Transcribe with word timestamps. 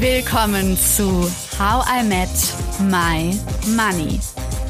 Willkommen 0.00 0.76
zu 0.76 1.28
How 1.58 1.84
I 1.90 2.04
Met 2.04 2.28
My 2.78 3.36
Money, 3.74 4.20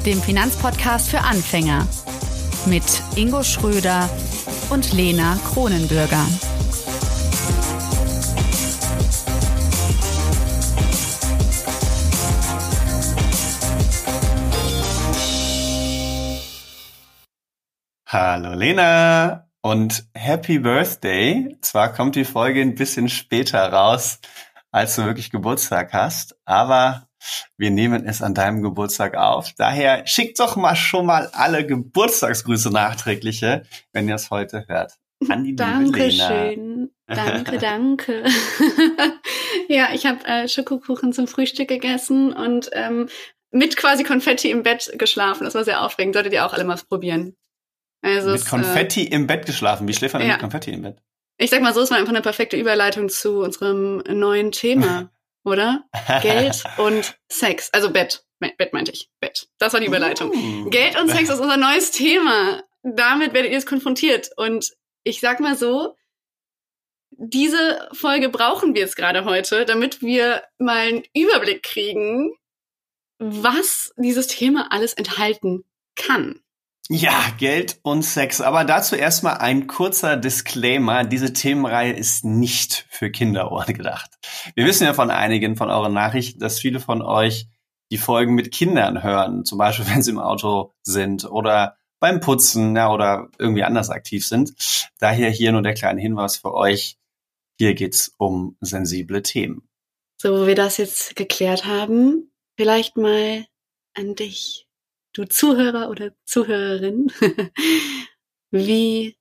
dem 0.06 0.22
Finanzpodcast 0.22 1.10
für 1.10 1.20
Anfänger 1.20 1.86
mit 2.64 2.82
Ingo 3.14 3.42
Schröder 3.42 4.08
und 4.70 4.90
Lena 4.94 5.38
Kronenbürger. 5.52 6.24
Hallo 18.06 18.54
Lena 18.54 19.46
und 19.60 20.08
Happy 20.14 20.58
Birthday. 20.58 21.56
Zwar 21.60 21.92
kommt 21.92 22.16
die 22.16 22.24
Folge 22.24 22.62
ein 22.62 22.74
bisschen 22.74 23.10
später 23.10 23.70
raus, 23.70 24.20
als 24.70 24.96
du 24.96 25.04
wirklich 25.04 25.30
Geburtstag 25.30 25.92
hast, 25.92 26.36
aber 26.44 27.08
wir 27.56 27.70
nehmen 27.70 28.06
es 28.06 28.22
an 28.22 28.34
deinem 28.34 28.62
Geburtstag 28.62 29.16
auf. 29.16 29.52
Daher 29.56 30.06
schickt 30.06 30.38
doch 30.38 30.56
mal 30.56 30.76
schon 30.76 31.06
mal 31.06 31.28
alle 31.32 31.66
Geburtstagsgrüße 31.66 32.70
nachträgliche, 32.70 33.64
wenn 33.92 34.08
ihr 34.08 34.14
es 34.14 34.30
heute 34.30 34.64
hört. 34.68 34.98
An 35.28 35.42
die 35.42 35.56
Dankeschön. 35.56 36.90
Danke, 37.06 37.58
danke. 37.58 38.24
ja, 39.68 39.88
ich 39.92 40.06
habe 40.06 40.24
äh, 40.26 40.46
Schokokuchen 40.46 41.12
zum 41.12 41.26
Frühstück 41.26 41.68
gegessen 41.68 42.32
und 42.32 42.70
ähm, 42.72 43.08
mit 43.50 43.76
quasi 43.76 44.04
Konfetti 44.04 44.50
im 44.50 44.62
Bett 44.62 44.92
geschlafen. 44.96 45.44
Das 45.44 45.54
war 45.54 45.64
sehr 45.64 45.82
aufregend. 45.82 46.14
Solltet 46.14 46.34
ihr 46.34 46.46
auch 46.46 46.52
alle 46.52 46.64
mal 46.64 46.78
probieren. 46.88 47.34
Also 48.02 48.30
mit 48.30 48.40
es, 48.40 48.48
Konfetti 48.48 49.04
äh, 49.04 49.14
im 49.14 49.26
Bett 49.26 49.46
geschlafen. 49.46 49.88
Wie 49.88 49.94
schläft 49.94 50.14
man 50.14 50.22
ja. 50.22 50.32
mit 50.32 50.40
Konfetti 50.40 50.70
im 50.70 50.82
Bett? 50.82 51.02
Ich 51.38 51.50
sag 51.50 51.62
mal 51.62 51.72
so, 51.72 51.80
es 51.80 51.90
war 51.90 51.98
einfach 51.98 52.12
eine 52.12 52.20
perfekte 52.20 52.56
Überleitung 52.56 53.08
zu 53.08 53.40
unserem 53.40 53.98
neuen 53.98 54.52
Thema, 54.52 55.10
oder? 55.44 55.84
Geld 56.20 56.64
und 56.76 57.18
Sex. 57.28 57.70
Also 57.72 57.90
Bett. 57.90 58.24
Bett 58.40 58.72
meinte 58.72 58.92
ich. 58.92 59.10
Bett. 59.20 59.48
Das 59.58 59.72
war 59.72 59.80
die 59.80 59.86
Überleitung. 59.86 60.30
Uh. 60.30 60.70
Geld 60.70 61.00
und 61.00 61.08
Sex 61.08 61.28
ist 61.28 61.40
unser 61.40 61.56
neues 61.56 61.90
Thema. 61.90 62.62
Damit 62.82 63.32
werdet 63.32 63.50
ihr 63.50 63.56
jetzt 63.56 63.66
konfrontiert. 63.66 64.30
Und 64.36 64.72
ich 65.02 65.20
sag 65.20 65.40
mal 65.40 65.56
so, 65.56 65.96
diese 67.10 67.88
Folge 67.92 68.28
brauchen 68.28 68.74
wir 68.74 68.82
jetzt 68.82 68.96
gerade 68.96 69.24
heute, 69.24 69.64
damit 69.64 70.02
wir 70.02 70.44
mal 70.58 70.86
einen 70.86 71.02
Überblick 71.14 71.62
kriegen, 71.62 72.32
was 73.18 73.92
dieses 73.96 74.28
Thema 74.28 74.70
alles 74.70 74.92
enthalten 74.94 75.64
kann. 75.96 76.40
Ja, 76.90 77.26
Geld 77.36 77.80
und 77.82 78.02
Sex. 78.02 78.40
Aber 78.40 78.64
dazu 78.64 78.96
erstmal 78.96 79.38
ein 79.38 79.66
kurzer 79.66 80.16
Disclaimer. 80.16 81.04
Diese 81.04 81.34
Themenreihe 81.34 81.92
ist 81.92 82.24
nicht 82.24 82.86
für 82.88 83.10
Kinderohren 83.10 83.74
gedacht. 83.74 84.10
Wir 84.54 84.64
wissen 84.64 84.84
ja 84.84 84.94
von 84.94 85.10
einigen 85.10 85.56
von 85.56 85.70
euren 85.70 85.92
Nachrichten, 85.92 86.40
dass 86.40 86.58
viele 86.58 86.80
von 86.80 87.02
euch 87.02 87.46
die 87.90 87.98
Folgen 87.98 88.34
mit 88.34 88.52
Kindern 88.52 89.02
hören. 89.02 89.44
Zum 89.44 89.58
Beispiel, 89.58 89.86
wenn 89.90 90.02
sie 90.02 90.12
im 90.12 90.18
Auto 90.18 90.72
sind 90.82 91.24
oder 91.24 91.76
beim 92.00 92.20
Putzen 92.20 92.74
ja, 92.74 92.90
oder 92.90 93.28
irgendwie 93.38 93.64
anders 93.64 93.90
aktiv 93.90 94.26
sind. 94.26 94.54
Daher 94.98 95.30
hier 95.30 95.52
nur 95.52 95.62
der 95.62 95.74
kleine 95.74 96.00
Hinweis 96.00 96.38
für 96.38 96.54
euch. 96.54 96.96
Hier 97.58 97.74
geht's 97.74 98.14
um 98.18 98.56
sensible 98.60 99.20
Themen. 99.20 99.68
So, 100.16 100.40
wo 100.40 100.46
wir 100.46 100.54
das 100.54 100.78
jetzt 100.78 101.16
geklärt 101.16 101.66
haben, 101.66 102.32
vielleicht 102.56 102.96
mal 102.96 103.46
an 103.94 104.14
dich 104.14 104.67
du 105.12 105.24
Zuhörer 105.24 105.90
oder 105.90 106.12
Zuhörerin, 106.24 107.12
wie 108.50 109.16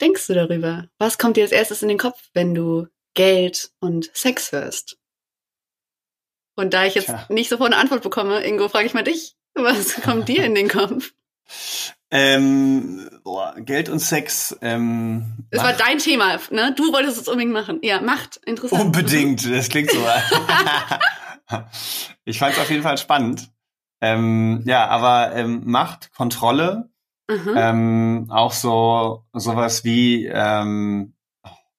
denkst 0.00 0.26
du 0.26 0.34
darüber? 0.34 0.88
Was 0.98 1.18
kommt 1.18 1.36
dir 1.36 1.44
als 1.44 1.52
erstes 1.52 1.82
in 1.82 1.88
den 1.88 1.98
Kopf, 1.98 2.22
wenn 2.34 2.54
du 2.54 2.86
Geld 3.14 3.70
und 3.80 4.10
Sex 4.14 4.52
hörst? 4.52 4.98
Und 6.56 6.74
da 6.74 6.84
ich 6.84 6.94
jetzt 6.94 7.06
Tja. 7.06 7.26
nicht 7.28 7.48
sofort 7.48 7.72
eine 7.72 7.80
Antwort 7.80 8.02
bekomme, 8.02 8.44
Ingo, 8.44 8.68
frage 8.68 8.86
ich 8.86 8.94
mal 8.94 9.04
dich, 9.04 9.36
was 9.54 9.94
kommt 10.02 10.28
dir 10.28 10.44
in 10.44 10.54
den 10.54 10.68
Kopf? 10.68 11.12
Ähm, 12.10 13.08
boah, 13.22 13.54
Geld 13.58 13.88
und 13.88 13.98
Sex. 14.00 14.56
Ähm, 14.62 15.46
es 15.50 15.62
war 15.62 15.74
dein 15.74 15.98
Thema, 15.98 16.40
ne? 16.50 16.74
Du 16.74 16.92
wolltest 16.92 17.20
es 17.20 17.28
unbedingt 17.28 17.52
machen. 17.52 17.80
Ja, 17.82 18.00
Macht, 18.00 18.40
interessant. 18.46 18.82
Unbedingt, 18.82 19.44
das 19.50 19.68
klingt 19.68 19.90
so. 19.90 19.98
ich 22.24 22.38
fand 22.38 22.54
es 22.54 22.60
auf 22.60 22.70
jeden 22.70 22.82
Fall 22.82 22.98
spannend. 22.98 23.50
Ähm, 24.00 24.62
ja, 24.64 24.86
aber 24.86 25.34
ähm, 25.34 25.62
Macht, 25.64 26.12
Kontrolle, 26.12 26.90
mhm. 27.28 27.54
ähm, 27.56 28.26
auch 28.30 28.52
so 28.52 29.24
sowas 29.32 29.84
wie 29.84 30.26
ähm, 30.26 31.14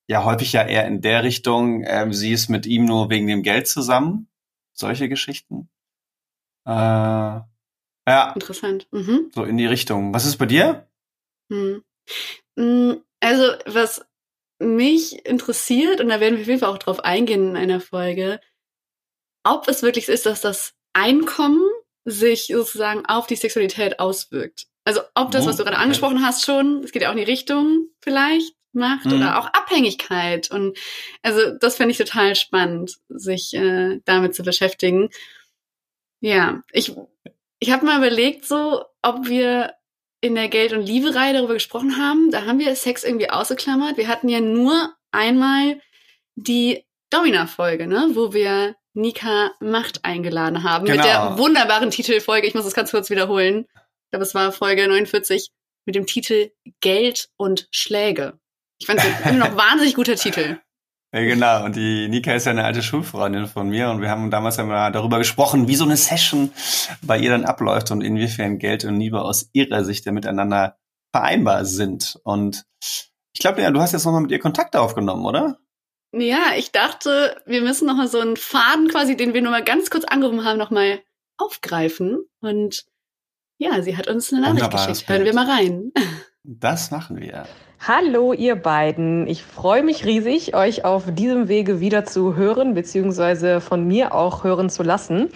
ja 0.07 0.25
häufig 0.25 0.53
ja 0.53 0.63
eher 0.65 0.85
in 0.87 1.01
der 1.01 1.23
Richtung, 1.23 1.83
ähm, 1.85 2.11
sie 2.13 2.31
ist 2.31 2.49
mit 2.49 2.65
ihm 2.65 2.85
nur 2.85 3.09
wegen 3.09 3.27
dem 3.27 3.43
Geld 3.43 3.67
zusammen, 3.67 4.27
solche 4.73 5.07
Geschichten. 5.07 5.69
Äh, 6.65 6.71
ja. 6.71 8.31
Interessant. 8.33 8.87
Mhm. 8.91 9.31
So 9.33 9.43
in 9.43 9.57
die 9.57 9.67
Richtung. 9.67 10.13
Was 10.13 10.25
ist 10.25 10.37
bei 10.37 10.45
dir? 10.45 10.87
Hm. 11.51 11.83
Also 13.21 13.53
was 13.65 14.05
mich 14.59 15.25
interessiert 15.25 16.01
und 16.01 16.09
da 16.09 16.19
werden 16.19 16.35
wir 16.35 16.41
auf 16.41 16.47
jeden 16.47 16.59
Fall 16.59 16.69
auch 16.69 16.77
drauf 16.77 16.99
eingehen 16.99 17.49
in 17.49 17.57
einer 17.57 17.79
Folge, 17.79 18.41
ob 19.43 19.67
es 19.67 19.83
wirklich 19.83 20.09
ist, 20.09 20.25
dass 20.25 20.41
das 20.41 20.73
Einkommen 20.93 21.61
sich 22.05 22.47
sozusagen 22.47 23.05
auf 23.05 23.27
die 23.27 23.35
Sexualität 23.35 23.99
auswirkt. 23.99 24.67
Also 24.85 25.01
ob 25.13 25.31
das, 25.31 25.45
was 25.45 25.57
du 25.57 25.63
gerade 25.63 25.77
angesprochen 25.77 26.25
hast, 26.25 26.45
schon, 26.45 26.83
es 26.83 26.91
geht 26.91 27.03
ja 27.03 27.09
auch 27.09 27.13
in 27.13 27.19
die 27.19 27.31
Richtung 27.31 27.89
vielleicht, 28.01 28.53
macht 28.71 29.05
mhm. 29.05 29.13
oder 29.13 29.39
auch 29.39 29.47
Abhängigkeit. 29.47 30.49
Und 30.51 30.77
also 31.21 31.51
das 31.51 31.77
finde 31.77 31.91
ich 31.91 31.97
total 31.97 32.35
spannend, 32.35 32.97
sich 33.09 33.53
äh, 33.53 33.99
damit 34.05 34.35
zu 34.35 34.43
beschäftigen. 34.43 35.09
Ja, 36.21 36.63
ich, 36.71 36.95
ich 37.59 37.71
habe 37.71 37.85
mal 37.85 37.97
überlegt, 37.97 38.45
so, 38.45 38.83
ob 39.01 39.27
wir 39.27 39.73
in 40.21 40.35
der 40.35 40.49
Geld- 40.49 40.73
und 40.73 40.85
Liebe-Reihe 40.85 41.33
darüber 41.33 41.53
gesprochen 41.53 41.97
haben. 41.97 42.31
Da 42.31 42.45
haben 42.45 42.59
wir 42.59 42.75
Sex 42.75 43.03
irgendwie 43.03 43.29
ausgeklammert. 43.29 43.97
Wir 43.97 44.07
hatten 44.07 44.27
ja 44.27 44.41
nur 44.41 44.93
einmal 45.11 45.79
die 46.35 46.85
Domina-Folge, 47.09 47.87
ne, 47.87 48.09
wo 48.13 48.33
wir 48.33 48.75
Nika 48.99 49.51
Macht 49.59 50.05
eingeladen 50.05 50.63
haben. 50.63 50.85
Genau. 50.85 50.97
Mit 50.97 51.05
der 51.05 51.37
wunderbaren 51.37 51.91
Titelfolge, 51.91 52.47
ich 52.47 52.53
muss 52.53 52.65
das 52.65 52.73
ganz 52.73 52.91
kurz 52.91 53.09
wiederholen. 53.09 53.65
Ich 53.73 54.11
glaube, 54.11 54.23
es 54.23 54.35
war 54.35 54.51
Folge 54.51 54.87
49 54.87 55.49
mit 55.85 55.95
dem 55.95 56.05
Titel 56.05 56.51
Geld 56.81 57.29
und 57.37 57.67
Schläge. 57.71 58.39
Ich 58.79 58.87
fand 58.87 58.99
es 58.99 59.05
immer 59.25 59.47
noch 59.47 59.57
wahnsinnig 59.57 59.95
guter 59.95 60.15
Titel. 60.15 60.59
Ja, 61.11 61.21
genau. 61.21 61.65
Und 61.65 61.75
die 61.75 62.07
Nika 62.07 62.33
ist 62.33 62.45
ja 62.45 62.51
eine 62.51 62.65
alte 62.65 62.83
Schulfreundin 62.83 63.47
von 63.47 63.69
mir 63.69 63.89
und 63.89 64.01
wir 64.01 64.09
haben 64.09 64.29
damals 64.29 64.57
ja 64.57 64.63
mal 64.63 64.91
darüber 64.91 65.17
gesprochen, 65.17 65.67
wie 65.67 65.75
so 65.75 65.85
eine 65.85 65.97
Session 65.97 66.51
bei 67.01 67.17
ihr 67.17 67.31
dann 67.31 67.45
abläuft 67.45 67.89
und 67.91 68.01
inwiefern 68.01 68.59
Geld 68.59 68.85
und 68.85 68.99
Liebe 68.99 69.21
aus 69.21 69.49
ihrer 69.53 69.83
Sicht 69.83 70.05
ja 70.05 70.11
miteinander 70.11 70.77
vereinbar 71.11 71.65
sind. 71.65 72.19
Und 72.23 72.65
ich 73.33 73.39
glaube, 73.39 73.61
ja, 73.61 73.71
du 73.71 73.81
hast 73.81 73.93
jetzt 73.93 74.05
nochmal 74.05 74.21
mit 74.21 74.31
ihr 74.31 74.39
Kontakt 74.39 74.75
aufgenommen, 74.75 75.25
oder? 75.25 75.57
Ja, 76.11 76.53
ich 76.57 76.71
dachte, 76.71 77.39
wir 77.45 77.61
müssen 77.61 77.85
noch 77.85 77.95
mal 77.95 78.07
so 78.07 78.19
einen 78.19 78.35
Faden 78.35 78.87
quasi, 78.87 79.15
den 79.15 79.33
wir 79.33 79.41
nur 79.41 79.51
mal 79.51 79.63
ganz 79.63 79.89
kurz 79.89 80.05
angerufen 80.05 80.43
haben, 80.43 80.57
noch 80.57 80.71
mal 80.71 81.01
aufgreifen. 81.37 82.25
Und 82.41 82.85
ja, 83.57 83.81
sie 83.81 83.95
hat 83.95 84.07
uns 84.07 84.33
eine 84.33 84.41
Nachricht 84.41 84.71
geschickt. 84.71 85.09
Hören 85.09 85.25
wir 85.25 85.33
mal 85.33 85.49
rein. 85.49 85.91
Das 86.45 86.89
machen 86.89 87.19
wir. 87.19 87.43
Hallo 87.85 88.31
ihr 88.31 88.55
beiden. 88.55 89.27
Ich 89.27 89.43
freue 89.43 89.83
mich 89.83 90.05
riesig, 90.05 90.55
euch 90.55 90.85
auf 90.85 91.03
diesem 91.13 91.49
Wege 91.49 91.81
wieder 91.81 92.05
zu 92.05 92.37
hören, 92.37 92.73
beziehungsweise 92.73 93.59
von 93.59 93.85
mir 93.85 94.13
auch 94.13 94.45
hören 94.45 94.69
zu 94.69 94.81
lassen. 94.81 95.29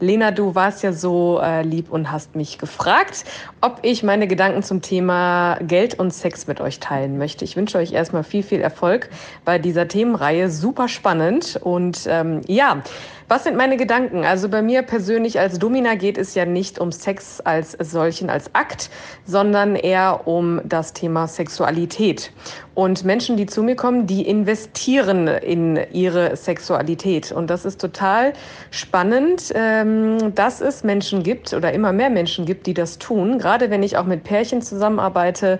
Lena, 0.00 0.30
du 0.30 0.54
warst 0.54 0.82
ja 0.82 0.92
so 0.92 1.40
äh, 1.42 1.62
lieb 1.62 1.90
und 1.90 2.10
hast 2.10 2.36
mich 2.36 2.56
gefragt, 2.58 3.24
ob 3.60 3.80
ich 3.82 4.02
meine 4.02 4.26
Gedanken 4.26 4.62
zum 4.62 4.80
Thema 4.80 5.58
Geld 5.62 5.98
und 5.98 6.12
Sex 6.12 6.46
mit 6.46 6.60
euch 6.60 6.80
teilen 6.80 7.18
möchte. 7.18 7.44
Ich 7.44 7.56
wünsche 7.56 7.76
euch 7.76 7.92
erstmal 7.92 8.24
viel, 8.24 8.42
viel 8.42 8.60
Erfolg 8.60 9.10
bei 9.44 9.58
dieser 9.58 9.88
Themenreihe. 9.88 10.50
Super 10.50 10.88
spannend. 10.88 11.58
Und 11.62 12.06
ähm, 12.08 12.40
ja, 12.46 12.82
was 13.28 13.42
sind 13.42 13.56
meine 13.56 13.76
Gedanken? 13.76 14.24
Also 14.24 14.48
bei 14.48 14.62
mir 14.62 14.82
persönlich 14.82 15.40
als 15.40 15.58
Domina 15.58 15.96
geht 15.96 16.16
es 16.16 16.34
ja 16.34 16.44
nicht 16.44 16.78
um 16.78 16.92
Sex 16.92 17.40
als 17.40 17.72
solchen, 17.72 18.30
als 18.30 18.54
Akt, 18.54 18.88
sondern 19.24 19.74
eher 19.74 20.28
um 20.28 20.60
das 20.64 20.92
Thema 20.92 21.26
Sexualität. 21.26 22.30
Und 22.74 23.04
Menschen, 23.04 23.36
die 23.36 23.46
zu 23.46 23.62
mir 23.62 23.74
kommen, 23.74 24.06
die 24.06 24.28
investieren 24.28 25.26
in 25.26 25.80
ihre 25.92 26.36
Sexualität. 26.36 27.32
Und 27.32 27.50
das 27.50 27.64
ist 27.64 27.80
total 27.80 28.32
spannend, 28.70 29.52
ähm, 29.54 30.34
dass 30.34 30.60
es 30.60 30.84
Menschen 30.84 31.22
gibt 31.22 31.52
oder 31.52 31.72
immer 31.72 31.92
mehr 31.92 32.10
Menschen 32.10 32.46
gibt, 32.46 32.66
die 32.66 32.74
das 32.74 32.98
tun. 32.98 33.38
Gerade 33.38 33.70
wenn 33.70 33.82
ich 33.82 33.96
auch 33.96 34.04
mit 34.04 34.22
Pärchen 34.22 34.62
zusammenarbeite, 34.62 35.58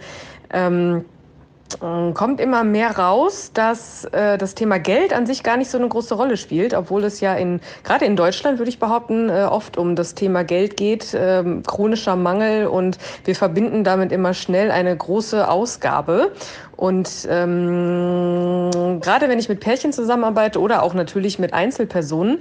ähm, 0.52 0.98
äh, 0.98 1.15
kommt 1.80 2.40
immer 2.40 2.64
mehr 2.64 2.96
raus, 2.96 3.50
dass 3.52 4.04
äh, 4.06 4.38
das 4.38 4.54
Thema 4.54 4.78
Geld 4.78 5.12
an 5.12 5.26
sich 5.26 5.42
gar 5.42 5.56
nicht 5.56 5.70
so 5.70 5.78
eine 5.78 5.88
große 5.88 6.14
Rolle 6.14 6.36
spielt, 6.36 6.74
obwohl 6.74 7.04
es 7.04 7.20
ja 7.20 7.34
in 7.34 7.60
gerade 7.84 8.04
in 8.04 8.16
Deutschland 8.16 8.58
würde 8.58 8.68
ich 8.68 8.78
behaupten 8.78 9.28
äh, 9.28 9.46
oft 9.50 9.76
um 9.76 9.96
das 9.96 10.14
Thema 10.14 10.44
Geld 10.44 10.76
geht, 10.76 11.12
äh, 11.14 11.42
chronischer 11.66 12.16
Mangel 12.16 12.66
und 12.66 12.98
wir 13.24 13.34
verbinden 13.34 13.84
damit 13.84 14.12
immer 14.12 14.34
schnell 14.34 14.70
eine 14.70 14.96
große 14.96 15.48
Ausgabe. 15.48 16.32
Und 16.76 17.26
ähm, 17.30 18.70
gerade 19.00 19.28
wenn 19.28 19.38
ich 19.38 19.48
mit 19.48 19.60
Pärchen 19.60 19.92
zusammenarbeite 19.92 20.60
oder 20.60 20.82
auch 20.82 20.92
natürlich 20.92 21.38
mit 21.38 21.54
Einzelpersonen, 21.54 22.38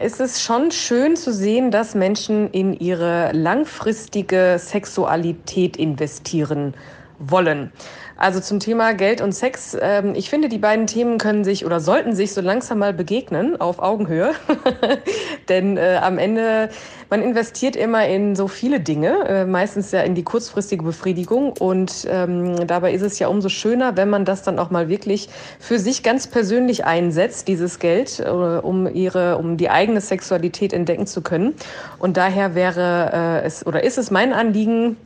ist 0.00 0.20
es 0.20 0.42
schon 0.42 0.70
schön 0.70 1.16
zu 1.16 1.32
sehen, 1.32 1.70
dass 1.70 1.94
Menschen 1.94 2.50
in 2.50 2.72
ihre 2.72 3.30
langfristige 3.32 4.56
Sexualität 4.58 5.76
investieren 5.76 6.74
wollen. 7.18 7.72
Also 8.16 8.38
zum 8.38 8.60
Thema 8.60 8.94
Geld 8.94 9.20
und 9.20 9.32
Sex. 9.32 9.76
Ähm, 9.80 10.14
ich 10.14 10.30
finde, 10.30 10.48
die 10.48 10.58
beiden 10.58 10.86
Themen 10.86 11.18
können 11.18 11.42
sich 11.42 11.66
oder 11.66 11.80
sollten 11.80 12.14
sich 12.14 12.32
so 12.32 12.40
langsam 12.40 12.78
mal 12.78 12.92
begegnen 12.92 13.60
auf 13.60 13.80
Augenhöhe. 13.80 14.32
Denn 15.48 15.76
äh, 15.76 15.98
am 16.00 16.18
Ende, 16.18 16.70
man 17.10 17.22
investiert 17.22 17.74
immer 17.74 18.06
in 18.06 18.36
so 18.36 18.46
viele 18.46 18.78
Dinge, 18.78 19.26
äh, 19.26 19.44
meistens 19.44 19.90
ja 19.90 20.02
in 20.02 20.14
die 20.14 20.22
kurzfristige 20.22 20.84
Befriedigung. 20.84 21.54
Und 21.58 22.06
ähm, 22.08 22.68
dabei 22.68 22.92
ist 22.92 23.02
es 23.02 23.18
ja 23.18 23.26
umso 23.26 23.48
schöner, 23.48 23.96
wenn 23.96 24.10
man 24.10 24.24
das 24.24 24.42
dann 24.42 24.60
auch 24.60 24.70
mal 24.70 24.88
wirklich 24.88 25.28
für 25.58 25.80
sich 25.80 26.04
ganz 26.04 26.28
persönlich 26.28 26.84
einsetzt, 26.84 27.48
dieses 27.48 27.80
Geld, 27.80 28.20
äh, 28.20 28.28
um 28.28 28.86
ihre, 28.86 29.38
um 29.38 29.56
die 29.56 29.70
eigene 29.70 30.00
Sexualität 30.00 30.72
entdecken 30.72 31.08
zu 31.08 31.20
können. 31.20 31.54
Und 31.98 32.16
daher 32.16 32.54
wäre 32.54 33.42
äh, 33.42 33.46
es 33.46 33.66
oder 33.66 33.82
ist 33.82 33.98
es 33.98 34.12
mein 34.12 34.32
Anliegen, 34.32 34.96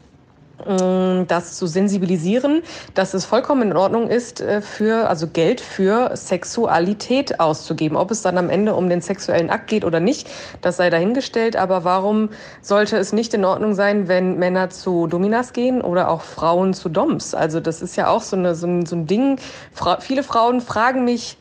das 0.65 1.57
zu 1.57 1.67
sensibilisieren, 1.67 2.63
dass 2.95 3.15
es 3.15 3.25
vollkommen 3.25 3.71
in 3.71 3.77
Ordnung 3.77 4.09
ist, 4.09 4.41
äh, 4.41 4.61
für, 4.61 5.09
also 5.09 5.29
Geld 5.29 5.61
für 5.61 6.17
Sexualität 6.17 7.41
auszugeben. 7.41 7.97
Ob 7.97 8.11
es 8.11 8.23
dann 8.23 8.39
am 8.39 8.51
Ende 8.51 8.75
um 8.75 8.89
den 8.89 9.01
sexuellen 9.01 9.51
Akt 9.51 9.69
geht 9.69 9.85
oder 9.85 10.01
nicht, 10.01 10.29
das 10.61 10.77
sei 10.77 10.91
dahingestellt. 10.91 11.57
Aber 11.57 11.85
warum 11.85 12.31
sollte 12.61 12.97
es 12.97 13.13
nicht 13.13 13.35
in 13.35 13.45
Ordnung 13.45 13.75
sein, 13.75 14.09
wenn 14.09 14.39
Männer 14.39 14.71
zu 14.71 15.07
Dominas 15.07 15.53
gehen 15.53 15.81
oder 15.81 16.11
auch 16.11 16.23
Frauen 16.23 16.75
zu 16.75 16.89
Doms? 16.89 17.35
Also 17.35 17.61
das 17.61 17.81
ist 17.81 17.97
ja 17.97 18.09
auch 18.09 18.23
so, 18.23 18.37
eine, 18.37 18.55
so, 18.55 18.67
ein, 18.67 18.85
so 18.85 18.97
ein 18.97 19.07
Ding. 19.07 19.39
Fra 19.73 20.01
viele 20.01 20.23
Frauen 20.23 20.61
fragen 20.61 21.05
mich, 21.05 21.39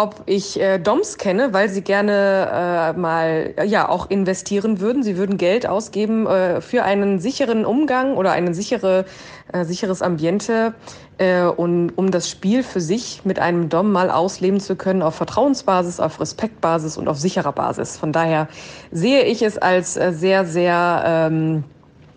ob 0.00 0.22
ich 0.26 0.58
äh, 0.58 0.78
Doms 0.78 1.18
kenne, 1.18 1.52
weil 1.52 1.68
sie 1.68 1.82
gerne 1.82 2.94
äh, 2.96 2.98
mal 2.98 3.54
ja 3.64 3.88
auch 3.88 4.08
investieren 4.08 4.80
würden. 4.80 5.02
Sie 5.02 5.18
würden 5.18 5.36
Geld 5.36 5.66
ausgeben 5.66 6.26
äh, 6.26 6.60
für 6.62 6.84
einen 6.84 7.18
sicheren 7.20 7.66
Umgang 7.66 8.16
oder 8.16 8.32
ein 8.32 8.54
sichere, 8.54 9.04
äh, 9.52 9.64
sicheres 9.64 10.00
Ambiente 10.00 10.74
äh, 11.18 11.44
und 11.44 11.90
um 11.96 12.10
das 12.10 12.30
Spiel 12.30 12.62
für 12.62 12.80
sich 12.80 13.24
mit 13.24 13.38
einem 13.38 13.68
Dom 13.68 13.92
mal 13.92 14.10
ausleben 14.10 14.58
zu 14.58 14.74
können 14.74 15.02
auf 15.02 15.16
Vertrauensbasis, 15.16 16.00
auf 16.00 16.18
Respektbasis 16.18 16.96
und 16.96 17.06
auf 17.06 17.18
sicherer 17.18 17.52
Basis. 17.52 17.98
Von 17.98 18.12
daher 18.12 18.48
sehe 18.90 19.24
ich 19.24 19.42
es 19.42 19.58
als 19.58 19.98
äh, 19.98 20.12
sehr, 20.12 20.46
sehr 20.46 21.02
ähm, 21.04 21.64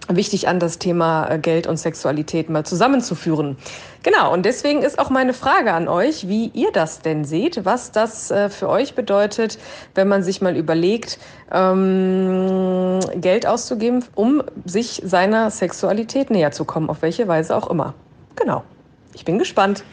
wichtig 0.09 0.47
an, 0.47 0.59
das 0.59 0.79
Thema 0.79 1.29
äh, 1.29 1.39
Geld 1.39 1.67
und 1.67 1.77
Sexualität 1.77 2.49
mal 2.49 2.65
zusammenzuführen. 2.65 3.57
Genau, 4.03 4.33
und 4.33 4.45
deswegen 4.45 4.81
ist 4.81 4.99
auch 4.99 5.09
meine 5.09 5.33
Frage 5.33 5.73
an 5.73 5.87
euch, 5.87 6.27
wie 6.27 6.47
ihr 6.47 6.71
das 6.71 7.01
denn 7.01 7.23
seht, 7.23 7.65
was 7.65 7.91
das 7.91 8.31
äh, 8.31 8.49
für 8.49 8.69
euch 8.69 8.95
bedeutet, 8.95 9.57
wenn 9.95 10.07
man 10.07 10.23
sich 10.23 10.41
mal 10.41 10.57
überlegt, 10.57 11.19
ähm, 11.51 12.99
Geld 13.15 13.45
auszugeben, 13.45 14.03
um 14.15 14.43
sich 14.65 15.01
seiner 15.05 15.51
Sexualität 15.51 16.29
näher 16.29 16.51
zu 16.51 16.65
kommen, 16.65 16.89
auf 16.89 17.01
welche 17.01 17.27
Weise 17.27 17.55
auch 17.55 17.69
immer. 17.69 17.93
Genau, 18.35 18.63
ich 19.13 19.23
bin 19.25 19.39
gespannt. 19.39 19.83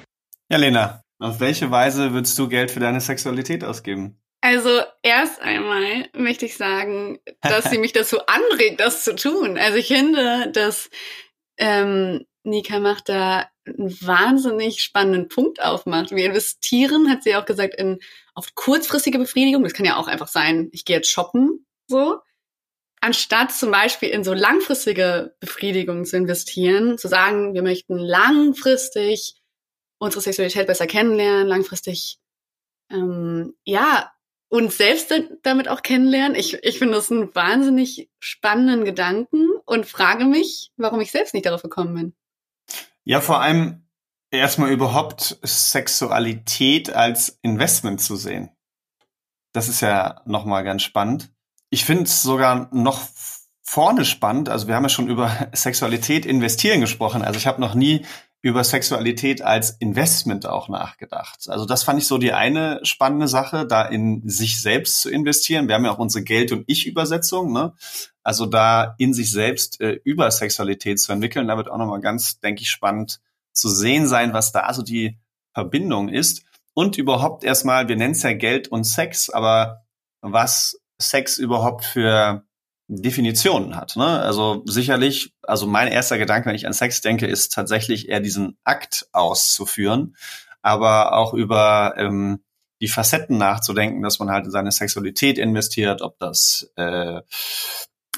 Ja, 0.51 0.59
Lena, 0.59 1.03
auf 1.21 1.39
welche 1.39 1.71
Weise 1.71 2.13
würdest 2.13 2.39
du 2.39 2.49
Geld 2.49 2.71
für 2.71 2.81
deine 2.81 3.01
Sexualität 3.01 3.63
ausgeben? 3.63 4.19
Also 4.43 4.81
erst 5.03 5.41
einmal 5.43 6.09
möchte 6.15 6.47
ich 6.47 6.57
sagen, 6.57 7.19
dass 7.43 7.71
sie 7.71 7.79
mich 7.79 7.93
dazu 7.93 8.27
anregt, 8.27 8.81
das 8.81 9.05
zu 9.05 9.15
tun. 9.15 9.59
Also 9.59 9.79
ich 9.79 9.89
finde, 9.89 10.51
dass 10.53 10.89
ähm, 11.59 12.27
Nika 12.43 12.81
macht 12.81 13.09
da 13.11 13.49
einen 13.67 13.91
wahnsinnig 14.01 14.83
spannenden 14.83 15.29
Punkt 15.29 15.61
aufmacht. 15.61 16.11
Wir 16.11 16.25
investieren, 16.25 17.11
hat 17.11 17.23
sie 17.23 17.37
auch 17.37 17.45
gesagt, 17.45 17.75
in 17.75 17.99
auf 18.35 18.55
kurzfristige 18.55 19.19
Befriedigung. 19.19 19.63
Das 19.63 19.75
kann 19.75 19.85
ja 19.85 19.97
auch 19.97 20.09
einfach 20.09 20.29
sein, 20.29 20.71
ich 20.73 20.85
gehe 20.85 20.97
jetzt 20.97 21.11
shoppen, 21.11 21.67
so. 21.87 22.21
Anstatt 23.03 23.53
zum 23.53 23.71
Beispiel 23.71 24.11
in 24.11 24.25
so 24.25 24.35
langfristige 24.35 25.35
Befriedigung 25.41 26.05
zu 26.05 26.19
investieren, 26.19 26.99
zu 26.99 27.09
sagen, 27.09 27.55
wir 27.55 27.63
möchten 27.63 27.97
langfristig 27.97 29.37
unsere 29.99 30.23
Sexualität 30.23 30.67
besser 30.67 30.87
kennenlernen, 30.87 31.47
langfristig 31.47 32.19
ähm, 32.91 33.55
ja 33.65 34.13
uns 34.51 34.77
selbst 34.77 35.15
damit 35.43 35.69
auch 35.69 35.83
kennenlernen. 35.83 36.35
Ich, 36.35 36.55
ich 36.63 36.79
finde 36.79 36.95
das 36.95 37.11
einen 37.11 37.35
wahnsinnig 37.35 38.11
spannenden 38.19 38.85
Gedanken 38.85 39.49
und 39.65 39.87
frage 39.87 40.27
mich, 40.27 40.73
warum 40.77 41.01
ich 41.01 41.13
selbst 41.13 41.33
nicht 41.33 41.47
darauf 41.47 41.63
gekommen 41.63 41.95
bin. 41.95 42.15
Ja, 43.05 43.21
vor 43.21 43.41
allem 43.41 43.87
erstmal 44.31 44.73
überhaupt 44.73 45.39
Sexualität 45.43 46.93
als 46.93 47.39
Investment 47.43 48.01
zu 48.01 48.17
sehen. 48.17 48.51
Das 49.53 49.69
ist 49.69 49.81
ja 49.81 50.21
nochmal 50.27 50.65
ganz 50.65 50.83
spannend. 50.83 51.33
Ich 51.71 51.85
finde 51.85 52.05
es 52.05 52.23
sogar 52.23 52.69
noch 52.75 53.03
vorne 53.63 54.05
spannend. 54.05 54.49
Also 54.49 54.67
wir 54.67 54.75
haben 54.75 54.83
ja 54.83 54.89
schon 54.89 55.09
über 55.09 55.31
Sexualität 55.55 56.27
investieren 56.27 56.81
gesprochen. 56.81 57.23
Also 57.23 57.39
ich 57.39 57.47
habe 57.47 57.61
noch 57.61 57.77
nie 57.77 58.05
über 58.43 58.65
Sexualität 58.65 59.43
als 59.43 59.71
Investment 59.71 60.47
auch 60.47 60.69
nachgedacht. 60.69 61.49
Also 61.49 61.67
das 61.67 61.83
fand 61.83 62.01
ich 62.01 62.07
so 62.07 62.17
die 62.17 62.33
eine 62.33 62.81
spannende 62.85 63.29
Sache, 63.29 63.67
da 63.67 63.85
in 63.85 64.27
sich 64.29 64.63
selbst 64.63 65.03
zu 65.03 65.11
investieren. 65.11 65.69
Wir 65.69 65.75
haben 65.75 65.85
ja 65.85 65.93
auch 65.93 65.99
unsere 65.99 66.25
Geld- 66.25 66.53
und 66.53 66.65
Ich-Übersetzung, 66.67 67.53
ne? 67.53 67.75
Also 68.23 68.47
da 68.47 68.95
in 68.99 69.13
sich 69.15 69.31
selbst 69.31 69.81
äh, 69.81 70.01
über 70.05 70.31
Sexualität 70.31 71.01
zu 71.01 71.13
entwickeln, 71.13 71.49
da 71.49 71.57
wird 71.57 71.71
auch 71.71 71.79
nochmal 71.79 72.01
ganz, 72.01 72.41
denke 72.41 72.63
ich, 72.63 72.71
spannend 72.71 73.21
zu 73.53 73.69
sehen 73.69 74.07
sein, 74.07 74.33
was 74.33 74.53
da 74.53 74.73
so 74.73 74.83
die 74.83 75.19
Verbindung 75.53 76.09
ist. 76.09 76.45
Und 76.73 76.97
überhaupt 76.97 77.45
erstmal, 77.45 77.89
wir 77.89 77.97
nennen 77.97 78.13
es 78.13 78.23
ja 78.23 78.33
Geld 78.33 78.69
und 78.69 78.85
Sex, 78.85 79.29
aber 79.29 79.85
was 80.23 80.81
Sex 80.99 81.39
überhaupt 81.39 81.85
für 81.85 82.45
Definitionen 82.93 83.77
hat. 83.77 83.95
Ne? 83.95 84.05
Also 84.05 84.63
sicherlich, 84.67 85.33
also 85.43 85.69
mein 85.69 85.87
erster 85.89 86.19
Gedanke, 86.19 86.49
wenn 86.49 86.57
ich 86.57 86.67
an 86.67 86.73
Sex 86.73 87.01
denke, 87.01 87.27
ist 87.27 87.53
tatsächlich 87.55 88.09
eher 88.09 88.19
diesen 88.19 88.59
Akt 88.65 89.07
auszuführen, 89.13 90.17
aber 90.61 91.17
auch 91.17 91.33
über 91.33 91.95
ähm, 91.97 92.41
die 92.81 92.89
Facetten 92.89 93.39
nachzudenken, 93.39 94.03
dass 94.03 94.19
man 94.19 94.31
halt 94.31 94.47
in 94.47 94.51
seine 94.51 94.73
Sexualität 94.73 95.39
investiert, 95.39 96.03
ob 96.03 96.19
das 96.19 96.73
äh, 96.75 97.21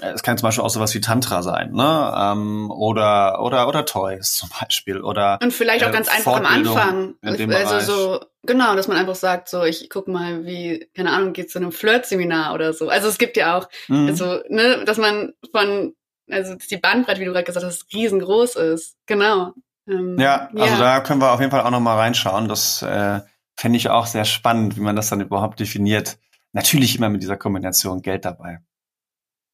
es 0.02 0.22
kann 0.22 0.36
zum 0.36 0.46
Beispiel 0.46 0.64
auch 0.64 0.70
sowas 0.70 0.94
wie 0.94 1.00
Tantra 1.00 1.42
sein, 1.42 1.72
ne? 1.72 2.14
Ähm, 2.16 2.70
oder 2.70 3.42
oder 3.42 3.68
oder 3.68 3.84
Toys 3.84 4.36
zum 4.36 4.50
Beispiel 4.60 5.00
oder 5.00 5.38
und 5.42 5.52
vielleicht 5.52 5.84
auch 5.84 5.90
äh, 5.90 5.92
ganz 5.92 6.08
einfach 6.08 6.36
am 6.36 6.46
Anfang, 6.46 7.14
also 7.22 7.46
Bereich. 7.46 7.82
so 7.84 8.20
genau, 8.42 8.74
dass 8.74 8.88
man 8.88 8.96
einfach 8.96 9.14
sagt, 9.14 9.48
so 9.48 9.64
ich 9.64 9.88
guck 9.90 10.08
mal, 10.08 10.44
wie 10.44 10.88
keine 10.94 11.12
Ahnung, 11.12 11.32
geht 11.32 11.50
zu 11.50 11.58
einem 11.58 11.72
Flirt-Seminar 11.72 12.54
oder 12.54 12.72
so. 12.72 12.88
Also 12.88 13.08
es 13.08 13.18
gibt 13.18 13.36
ja 13.36 13.56
auch, 13.56 13.68
mhm. 13.88 14.08
also 14.08 14.40
ne, 14.48 14.84
dass 14.84 14.98
man 14.98 15.32
von 15.52 15.94
also 16.30 16.54
die 16.54 16.76
Bandbreite, 16.76 17.20
wie 17.20 17.24
du 17.24 17.32
gerade 17.32 17.44
gesagt 17.44 17.66
hast, 17.66 17.92
riesengroß 17.92 18.56
ist. 18.56 18.96
Genau. 19.06 19.52
Ähm, 19.88 20.18
ja, 20.18 20.48
also 20.54 20.74
ja. 20.74 20.78
da 20.78 21.00
können 21.00 21.20
wir 21.20 21.32
auf 21.32 21.40
jeden 21.40 21.50
Fall 21.50 21.62
auch 21.62 21.70
noch 21.70 21.80
mal 21.80 21.96
reinschauen. 21.96 22.48
Das 22.48 22.82
äh, 22.82 23.20
fände 23.56 23.76
ich 23.76 23.90
auch 23.90 24.06
sehr 24.06 24.24
spannend, 24.24 24.76
wie 24.76 24.80
man 24.80 24.96
das 24.96 25.08
dann 25.08 25.20
überhaupt 25.20 25.60
definiert. 25.60 26.18
Natürlich 26.52 26.96
immer 26.96 27.08
mit 27.08 27.22
dieser 27.22 27.36
Kombination 27.36 28.02
Geld 28.02 28.24
dabei. 28.24 28.60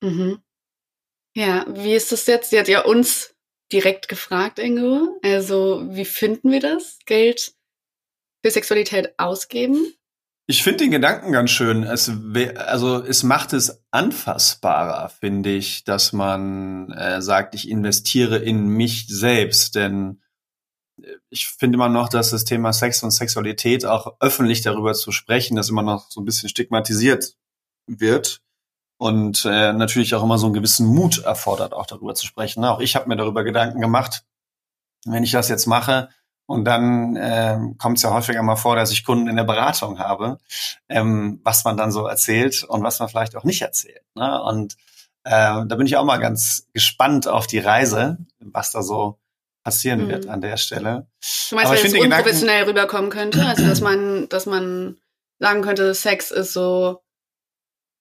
Mhm. 0.03 0.43
Ja, 1.35 1.67
wie 1.69 1.95
ist 1.95 2.13
das 2.13 2.27
jetzt? 2.27 2.51
Sie 2.51 2.59
hat 2.59 2.69
ja 2.69 2.85
uns 2.85 3.35
direkt 3.73 4.09
gefragt, 4.09 4.59
Ingo. 4.59 5.19
Also, 5.23 5.87
wie 5.91 6.05
finden 6.05 6.51
wir 6.51 6.61
das? 6.61 6.99
Geld 7.07 7.53
für 8.45 8.51
Sexualität 8.51 9.15
ausgeben? 9.19 9.93
Ich 10.51 10.63
finde 10.63 10.79
den 10.79 10.91
Gedanken 10.91 11.33
ganz 11.33 11.51
schön. 11.51 11.83
Es, 11.83 12.11
also 12.57 13.05
es 13.05 13.23
macht 13.23 13.53
es 13.53 13.83
anfassbarer, 13.91 15.11
finde 15.11 15.51
ich, 15.51 15.85
dass 15.85 16.15
man 16.15 16.91
äh, 16.93 17.21
sagt, 17.21 17.55
ich 17.55 17.69
investiere 17.69 18.39
in 18.39 18.67
mich 18.67 19.07
selbst. 19.09 19.75
Denn 19.75 20.23
äh, 21.03 21.17
ich 21.29 21.49
finde 21.49 21.77
immer 21.77 21.91
noch, 21.91 22.09
dass 22.09 22.31
das 22.31 22.45
Thema 22.45 22.73
Sex 22.73 23.03
und 23.03 23.11
Sexualität 23.11 23.85
auch 23.85 24.17
öffentlich 24.21 24.63
darüber 24.63 24.95
zu 24.95 25.13
sprechen, 25.13 25.55
das 25.55 25.69
immer 25.69 25.83
noch 25.83 26.11
so 26.11 26.23
ein 26.23 26.25
bisschen 26.25 26.49
stigmatisiert 26.49 27.37
wird 27.87 28.41
und 28.99 29.45
äh, 29.45 29.73
natürlich 29.73 30.15
auch 30.15 30.23
immer 30.23 30.39
so 30.39 30.47
einen 30.47 30.55
gewissen 30.55 30.87
Mut 30.87 31.25
erfordert, 31.25 31.73
auch 31.73 31.87
darüber 31.87 32.15
zu 32.15 32.27
sprechen. 32.27 32.65
Auch 32.65 32.81
ich 32.81 32.97
habe 32.97 33.09
mir 33.09 33.17
darüber 33.17 33.45
Gedanken 33.45 33.81
gemacht, 33.81 34.25
wenn 35.07 35.25
ich 35.25 35.33
das 35.33 35.49
jetzt 35.49 35.67
mache, 35.67 36.09
und 36.49 36.65
dann 36.65 37.15
äh, 37.17 37.59
kommt 37.77 37.99
es 37.99 38.03
ja 38.03 38.11
häufiger 38.11 38.43
mal 38.43 38.57
vor, 38.57 38.75
dass 38.75 38.91
ich 38.91 39.05
Kunden 39.05 39.29
in 39.29 39.37
der 39.37 39.45
Beratung 39.45 39.99
habe, 39.99 40.39
ähm, 40.89 41.41
was 41.45 41.63
man 41.65 41.77
dann 41.77 41.93
so 41.93 42.07
erzählt 42.07 42.65
und 42.65 42.83
was 42.83 43.01
man 43.01 43.11
vielleicht 43.11 43.37
auch 43.37 43.45
nicht 43.45 43.61
erzählt. 43.61 44.01
Ne? 44.15 44.43
Und 44.43 44.73
äh, 45.25 45.31
da 45.67 45.75
bin 45.77 45.87
ich 45.87 45.99
auch 45.99 46.07
mal 46.07 46.17
ganz 46.17 46.67
gespannt 46.73 47.29
auf 47.29 47.47
die 47.47 47.59
Reise, 47.59 48.17
was 48.41 48.73
da 48.73 48.83
so 48.83 49.19
passieren 49.63 50.07
mhm. 50.07 50.09
wird 50.09 50.27
an 50.27 50.41
der 50.41 50.57
Stelle. 50.57 51.07
Du 51.51 51.57
meinst, 51.57 51.71
weil 51.71 51.85
es 51.85 51.93
unprofessionell 51.93 52.65
Gedanken, 52.65 52.69
rüberkommen 52.71 53.11
könnte? 53.11 53.45
Also, 53.45 53.67
dass 53.67 53.83
man, 53.83 54.27
dass 54.31 54.47
man 54.47 54.97
sagen 55.39 55.61
könnte, 55.61 55.93
Sex 55.93 56.31
ist 56.31 56.55
so, 56.55 57.03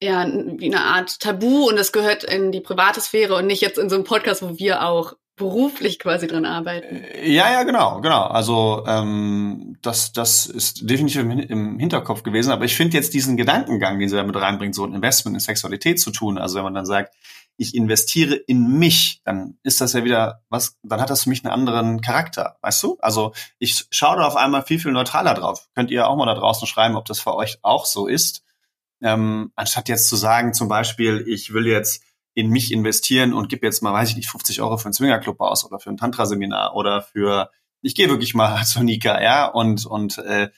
ja, 0.02 0.28
wie 0.28 0.66
eine 0.66 0.84
Art 0.84 1.20
Tabu 1.20 1.68
und 1.68 1.78
es 1.78 1.92
gehört 1.92 2.24
in 2.24 2.52
die 2.52 2.62
private 2.62 3.02
Sphäre 3.02 3.36
und 3.36 3.48
nicht 3.48 3.62
jetzt 3.62 3.78
in 3.78 3.90
so 3.90 3.96
einem 3.96 4.04
Podcast, 4.04 4.42
wo 4.42 4.58
wir 4.58 4.84
auch 4.84 5.14
beruflich 5.38 6.00
quasi 6.00 6.28
dran 6.28 6.46
arbeiten. 6.46 7.04
Äh, 7.04 7.32
ja, 7.32 7.52
ja, 7.52 7.64
genau, 7.64 8.02
genau. 8.02 8.24
Also 8.24 8.84
ähm, 8.88 9.78
das, 9.82 10.12
das 10.12 10.48
ist 10.48 10.90
definitiv 10.90 11.22
im, 11.22 11.32
im 11.32 11.80
Hinterkopf 11.80 12.24
gewesen. 12.24 12.52
Aber 12.52 12.66
ich 12.66 12.76
finde 12.76 12.98
jetzt 12.98 13.14
diesen 13.14 13.38
Gedankengang, 13.38 14.00
den 14.00 14.10
sie 14.10 14.16
da 14.16 14.24
mit 14.24 14.36
reinbringt, 14.36 14.76
so 14.76 14.84
ein 14.84 14.94
Investment 14.94 15.36
in 15.36 15.40
Sexualität 15.40 16.00
zu 16.00 16.12
tun. 16.12 16.38
Also 16.40 16.58
wenn 16.58 16.64
man 16.64 16.74
dann 16.74 16.88
sagt, 16.88 17.14
ich 17.56 17.76
investiere 17.76 18.36
in 18.36 18.78
mich, 18.78 19.22
dann 19.24 19.58
ist 19.64 19.80
das 19.80 19.94
ja 19.94 20.04
wieder 20.04 20.42
was, 20.50 20.78
dann 20.84 21.02
hat 21.02 21.10
das 21.10 21.24
für 21.24 21.30
mich 21.30 21.44
einen 21.44 21.54
anderen 21.54 22.02
Charakter, 22.02 22.58
weißt 22.62 22.84
du? 22.84 22.98
Also 23.00 23.34
ich 23.58 23.86
schaue 23.90 24.18
da 24.18 24.28
auf 24.28 24.36
einmal 24.36 24.64
viel, 24.64 24.80
viel 24.80 24.92
neutraler 24.92 25.34
drauf. 25.34 25.68
Könnt 25.76 25.92
ihr 25.92 26.08
auch 26.08 26.16
mal 26.16 26.26
da 26.26 26.36
draußen 26.36 26.68
schreiben, 26.68 26.96
ob 26.96 27.06
das 27.06 27.20
für 27.20 27.36
euch 27.36 27.58
auch 27.62 27.86
so 27.86 28.08
ist. 28.08 28.44
Ähm, 29.02 29.52
anstatt 29.56 29.90
jetzt 29.90 30.10
zu 30.10 30.16
sagen, 30.16 30.54
zum 30.54 30.68
Beispiel, 30.68 31.24
ich 31.28 31.54
will 31.54 31.68
jetzt 31.68 32.04
in 32.34 32.50
mich 32.50 32.72
investieren 32.72 33.34
und 33.34 33.50
gebe 33.50 33.66
jetzt 33.66 33.82
mal, 33.82 33.94
weiß 33.94 34.10
ich 34.10 34.16
nicht, 34.16 34.30
50 34.30 34.62
Euro 34.62 34.78
für 34.78 34.86
einen 34.86 34.94
Swingerclub 34.94 35.40
aus 35.40 35.66
oder 35.66 35.80
für 35.80 35.90
ein 35.90 35.98
Tantra-Seminar 35.98 36.76
oder 36.76 37.02
für, 37.02 37.50
ich 37.82 37.96
gehe 37.96 38.10
wirklich 38.10 38.36
mal 38.36 38.64
zur 38.66 38.84
Nika, 38.84 39.22
ja, 39.22 39.46
und, 39.46 39.86
und 39.86 40.18
äh, 40.20 40.50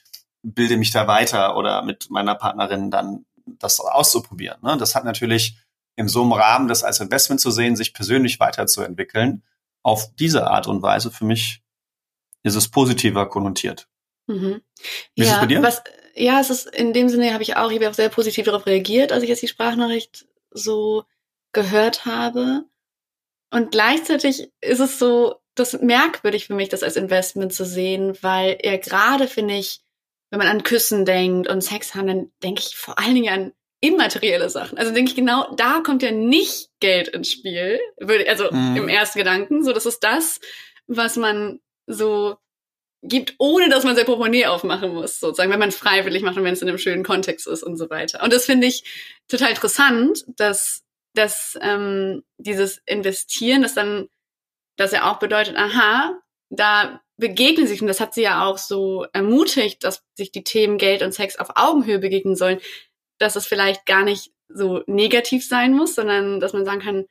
bilde 0.44 0.78
mich 0.78 0.92
da 0.92 1.08
weiter 1.08 1.58
oder 1.58 1.84
mit 1.84 2.10
meiner 2.10 2.36
Partnerin 2.36 2.92
dann 2.92 3.26
das 3.46 3.80
auszuprobieren. 3.80 4.60
Ne? 4.62 4.78
Das 4.78 4.96
hat 4.96 5.06
natürlich 5.06 5.58
in 5.96 6.08
so 6.08 6.22
einem 6.22 6.34
Rahmen, 6.34 6.68
das 6.68 6.84
als 6.84 7.00
Investment 7.00 7.42
zu 7.42 7.52
sehen, 7.52 7.76
sich 7.76 7.94
persönlich 7.94 8.40
weiterzuentwickeln, 8.40 9.44
auf 9.84 10.14
diese 10.16 10.50
Art 10.50 10.68
und 10.68 10.82
Weise 10.82 11.12
für 11.12 11.26
mich 11.26 11.62
ist 12.44 12.56
es 12.56 12.70
positiver 12.70 13.28
konnotiert. 13.30 13.88
Mhm. 14.28 14.62
Wie 15.16 15.24
ja, 15.24 15.26
ist 15.26 15.32
es 15.32 15.40
bei 15.40 15.46
dir? 15.46 15.64
Was, 15.64 15.82
ja, 16.20 16.40
es 16.40 16.50
ist 16.50 16.68
in 16.76 16.94
dem 16.94 17.10
Sinne 17.10 17.34
habe 17.34 17.44
ich 17.44 17.56
auch, 17.56 17.72
ich 17.72 17.78
habe 17.78 17.90
auch 17.90 17.94
sehr 17.94 18.10
positiv 18.10 18.46
darauf 18.46 18.66
reagiert, 18.66 19.12
als 19.12 19.24
ich 19.24 19.30
jetzt 19.30 19.42
die 19.42 19.48
Sprachnachricht 19.48 20.28
so 20.52 21.06
gehört 21.54 22.06
habe. 22.06 22.66
Und 23.52 23.72
gleichzeitig 23.72 24.52
ist 24.62 24.80
es 24.80 25.00
so, 25.00 25.36
das 25.56 25.74
merkwürdig 25.82 26.46
für 26.46 26.54
mich, 26.54 26.70
das 26.70 26.84
als 26.84 26.96
Investment 26.96 27.54
zu 27.54 27.66
sehen, 27.66 28.18
weil 28.22 28.58
er 28.62 28.78
gerade, 28.78 29.28
finde 29.28 29.56
ich, 29.56 29.82
wenn 30.30 30.40
man 30.40 30.48
an 30.48 30.64
Küssen 30.64 31.06
denkt 31.06 31.50
und 31.50 31.62
Sex 31.62 31.96
haben, 31.96 32.08
dann 32.08 32.32
denke 32.44 32.62
ich 32.62 32.76
vor 32.76 33.00
allen 33.00 33.16
Dingen 33.16 33.34
an 33.34 33.54
immaterielle 33.82 34.50
Sachen. 34.50 34.78
Also 34.78 34.94
denke 34.94 35.10
ich 35.10 35.16
genau, 35.16 35.54
da 35.56 35.80
kommt 35.80 36.04
ja 36.04 36.12
nicht 36.12 36.70
Geld 36.80 37.08
ins 37.08 37.32
Spiel. 37.32 37.80
Also 38.28 38.52
mhm. 38.52 38.76
im 38.76 38.90
ersten 38.90 39.20
Gedanken. 39.20 39.64
So, 39.64 39.72
das 39.72 39.86
ist 39.86 40.04
das, 40.04 40.40
was 40.88 41.16
man 41.16 41.62
so 41.88 42.38
gibt, 43.02 43.36
ohne 43.38 43.70
dass 43.70 43.84
man 43.84 43.96
sein 43.96 44.06
Portemonnaie 44.06 44.48
aufmachen 44.48 44.94
muss, 44.94 45.20
sozusagen, 45.20 45.52
wenn 45.52 45.60
man 45.60 45.70
es 45.70 45.78
freiwillig 45.78 46.22
macht 46.22 46.38
und 46.38 46.44
wenn 46.44 46.54
es 46.54 46.62
in 46.62 46.68
einem 46.68 46.78
schönen 46.78 47.04
Kontext 47.04 47.48
ist 47.48 47.64
und 47.64 47.78
so 47.78 47.90
weiter. 47.90 48.24
Und 48.24 48.34
das 48.34 48.46
finde 48.46 48.68
ich 48.68 48.84
total 49.28 49.50
interessant, 49.50 50.26
dass 50.36 50.84
dass 51.14 51.58
ähm, 51.62 52.24
dieses 52.38 52.82
Investieren, 52.86 53.62
das 53.62 53.74
dann, 53.74 54.08
das 54.78 54.92
ja 54.92 55.12
auch 55.12 55.20
bedeutet, 55.20 55.56
aha, 55.58 56.20
da 56.50 57.02
begegnen 57.18 57.68
sich, 57.68 57.82
und 57.82 57.88
das 57.88 58.00
hat 58.00 58.14
sie 58.14 58.22
ja 58.22 58.46
auch 58.46 58.58
so 58.58 59.06
ermutigt, 59.14 59.84
dass 59.84 60.04
sich 60.16 60.32
die 60.32 60.44
Themen 60.44 60.78
Geld 60.78 61.02
und 61.02 61.14
Sex 61.14 61.38
auf 61.38 61.50
Augenhöhe 61.56 62.00
begegnen 62.00 62.36
sollen, 62.36 62.60
dass 63.20 63.36
es 63.36 63.46
vielleicht 63.46 63.86
gar 63.86 64.04
nicht 64.04 64.32
so 64.48 64.84
negativ 64.88 65.46
sein 65.46 65.74
muss, 65.74 65.96
sondern 65.96 66.40
dass 66.40 66.54
man 66.54 66.66
sagen 66.66 66.82
kann, 66.82 67.06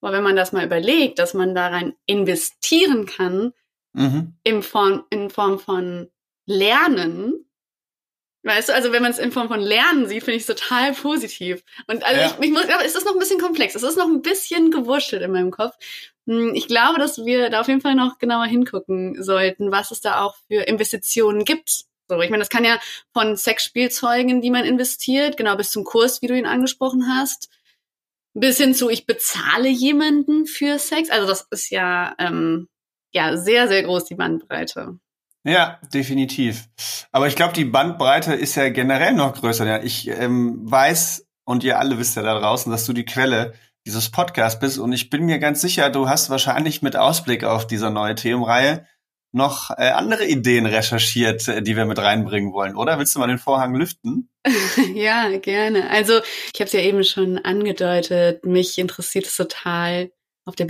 boah, 0.00 0.12
wenn 0.12 0.22
man 0.22 0.36
das 0.36 0.52
mal 0.52 0.64
überlegt, 0.64 1.18
dass 1.18 1.34
man 1.34 1.54
da 1.54 1.68
rein 1.68 1.94
investieren 2.06 3.04
kann, 3.04 3.52
mhm. 3.92 4.34
in, 4.42 4.62
Form, 4.62 5.04
in 5.10 5.30
Form 5.30 5.58
von 5.58 6.08
Lernen, 6.46 7.46
Weißt 8.42 8.70
du, 8.70 8.74
also 8.74 8.90
wenn 8.92 9.02
man 9.02 9.10
es 9.10 9.18
in 9.18 9.32
Form 9.32 9.48
von 9.48 9.60
Lernen 9.60 10.08
sieht, 10.08 10.22
finde 10.22 10.36
ich 10.36 10.48
es 10.48 10.56
total 10.58 10.94
positiv. 10.94 11.62
Und 11.88 12.04
also 12.04 12.20
ja. 12.20 12.26
ich, 12.26 12.46
ich 12.46 12.50
muss, 12.50 12.64
aber 12.64 12.84
es 12.84 12.94
ist 12.94 13.04
noch 13.04 13.12
ein 13.12 13.18
bisschen 13.18 13.38
komplex. 13.38 13.74
Es 13.74 13.82
ist 13.82 13.98
noch 13.98 14.06
ein 14.06 14.22
bisschen 14.22 14.70
gewurschtelt 14.70 15.20
in 15.20 15.32
meinem 15.32 15.50
Kopf. 15.50 15.74
Hm, 16.26 16.54
ich 16.54 16.66
glaube, 16.66 16.98
dass 16.98 17.24
wir 17.26 17.50
da 17.50 17.60
auf 17.60 17.68
jeden 17.68 17.82
Fall 17.82 17.94
noch 17.94 18.18
genauer 18.18 18.46
hingucken 18.46 19.22
sollten, 19.22 19.70
was 19.70 19.90
es 19.90 20.00
da 20.00 20.22
auch 20.22 20.36
für 20.48 20.62
Investitionen 20.62 21.44
gibt. 21.44 21.84
So, 22.08 22.18
ich 22.20 22.30
meine, 22.30 22.40
das 22.40 22.48
kann 22.48 22.64
ja 22.64 22.80
von 23.12 23.36
Sexspielzeugen, 23.36 24.40
die 24.40 24.50
man 24.50 24.64
investiert, 24.64 25.36
genau 25.36 25.56
bis 25.56 25.70
zum 25.70 25.84
Kurs, 25.84 26.22
wie 26.22 26.26
du 26.26 26.36
ihn 26.36 26.46
angesprochen 26.46 27.14
hast, 27.14 27.50
bis 28.32 28.56
hin 28.56 28.74
zu 28.74 28.88
ich 28.88 29.06
bezahle 29.06 29.68
jemanden 29.68 30.46
für 30.46 30.78
Sex. 30.78 31.10
Also 31.10 31.26
das 31.26 31.46
ist 31.50 31.70
ja 31.70 32.14
ähm, 32.18 32.68
ja 33.12 33.36
sehr 33.36 33.68
sehr 33.68 33.82
groß 33.82 34.04
die 34.04 34.14
Bandbreite. 34.14 34.98
Ja, 35.44 35.78
definitiv. 35.94 36.68
Aber 37.12 37.26
ich 37.26 37.34
glaube, 37.34 37.54
die 37.54 37.64
Bandbreite 37.64 38.34
ist 38.34 38.56
ja 38.56 38.68
generell 38.68 39.14
noch 39.14 39.34
größer. 39.34 39.66
Ja, 39.66 39.82
ich 39.82 40.08
ähm, 40.08 40.70
weiß, 40.70 41.26
und 41.44 41.64
ihr 41.64 41.78
alle 41.78 41.98
wisst 41.98 42.16
ja 42.16 42.22
da 42.22 42.38
draußen, 42.38 42.70
dass 42.70 42.84
du 42.84 42.92
die 42.92 43.06
Quelle 43.06 43.54
dieses 43.86 44.10
Podcasts 44.10 44.60
bist. 44.60 44.78
Und 44.78 44.92
ich 44.92 45.08
bin 45.08 45.24
mir 45.24 45.38
ganz 45.38 45.62
sicher, 45.62 45.88
du 45.88 46.08
hast 46.08 46.28
wahrscheinlich 46.28 46.82
mit 46.82 46.96
Ausblick 46.96 47.44
auf 47.44 47.66
diese 47.66 47.90
neue 47.90 48.14
Themenreihe 48.14 48.86
noch 49.32 49.70
äh, 49.70 49.90
andere 49.90 50.26
Ideen 50.26 50.66
recherchiert, 50.66 51.46
äh, 51.48 51.62
die 51.62 51.76
wir 51.76 51.86
mit 51.86 51.98
reinbringen 51.98 52.52
wollen, 52.52 52.76
oder? 52.76 52.98
Willst 52.98 53.14
du 53.14 53.20
mal 53.20 53.28
den 53.28 53.38
Vorhang 53.38 53.74
lüften? 53.74 54.28
ja, 54.94 55.36
gerne. 55.38 55.88
Also 55.88 56.20
ich 56.52 56.60
habe 56.60 56.66
es 56.66 56.72
ja 56.72 56.80
eben 56.80 57.04
schon 57.04 57.38
angedeutet, 57.38 58.44
mich 58.44 58.76
interessiert 58.78 59.26
es 59.26 59.36
total 59.36 60.10
auf 60.44 60.56
der 60.56 60.64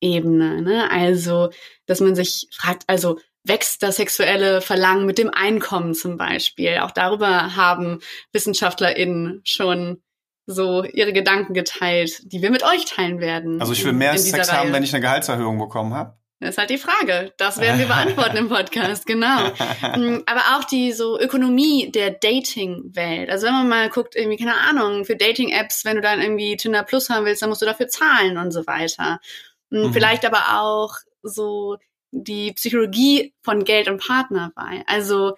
Beziehungsebene. 0.00 0.62
Ne? 0.62 0.90
Also, 0.90 1.50
dass 1.86 2.00
man 2.00 2.14
sich 2.14 2.48
fragt, 2.52 2.84
also 2.86 3.18
wächst 3.44 3.82
das 3.82 3.96
sexuelle 3.96 4.60
Verlangen 4.60 5.06
mit 5.06 5.18
dem 5.18 5.30
Einkommen 5.30 5.94
zum 5.94 6.16
Beispiel. 6.16 6.78
Auch 6.82 6.90
darüber 6.90 7.56
haben 7.56 8.00
WissenschaftlerInnen 8.32 9.40
schon 9.44 10.02
so 10.46 10.84
ihre 10.84 11.12
Gedanken 11.12 11.54
geteilt, 11.54 12.20
die 12.24 12.42
wir 12.42 12.50
mit 12.50 12.64
euch 12.64 12.84
teilen 12.84 13.20
werden. 13.20 13.60
Also 13.60 13.72
ich 13.72 13.84
will 13.84 13.92
mehr 13.92 14.16
Sex 14.18 14.50
Reihe. 14.50 14.58
haben, 14.58 14.72
wenn 14.72 14.82
ich 14.82 14.92
eine 14.92 15.00
Gehaltserhöhung 15.00 15.58
bekommen 15.58 15.94
habe. 15.94 16.20
Das 16.40 16.50
ist 16.50 16.58
halt 16.58 16.70
die 16.70 16.78
Frage. 16.78 17.34
Das 17.36 17.60
werden 17.60 17.78
wir 17.78 17.86
beantworten 17.86 18.38
im 18.38 18.48
Podcast, 18.48 19.06
genau. 19.06 19.50
Mm, 19.96 20.22
aber 20.26 20.40
auch 20.56 20.64
die 20.64 20.92
so 20.92 21.18
Ökonomie 21.18 21.90
der 21.90 22.10
Dating-Welt. 22.10 23.28
Also 23.28 23.46
wenn 23.46 23.54
man 23.54 23.68
mal 23.68 23.88
guckt, 23.90 24.14
irgendwie, 24.14 24.36
keine 24.38 24.56
Ahnung, 24.56 25.04
für 25.04 25.16
Dating-Apps, 25.16 25.84
wenn 25.84 25.96
du 25.96 26.02
dann 26.02 26.20
irgendwie 26.20 26.56
Tinder 26.56 26.82
Plus 26.82 27.10
haben 27.10 27.26
willst, 27.26 27.42
dann 27.42 27.48
musst 27.48 27.62
du 27.62 27.66
dafür 27.66 27.88
zahlen 27.88 28.38
und 28.38 28.52
so 28.52 28.66
weiter. 28.66 29.20
Mm, 29.70 29.86
mhm. 29.86 29.92
Vielleicht 29.92 30.24
aber 30.24 30.60
auch 30.60 30.94
so 31.22 31.78
die 32.12 32.52
Psychologie 32.52 33.34
von 33.42 33.64
Geld 33.64 33.88
und 33.88 34.00
Partnerwahl. 34.00 34.82
Also 34.86 35.36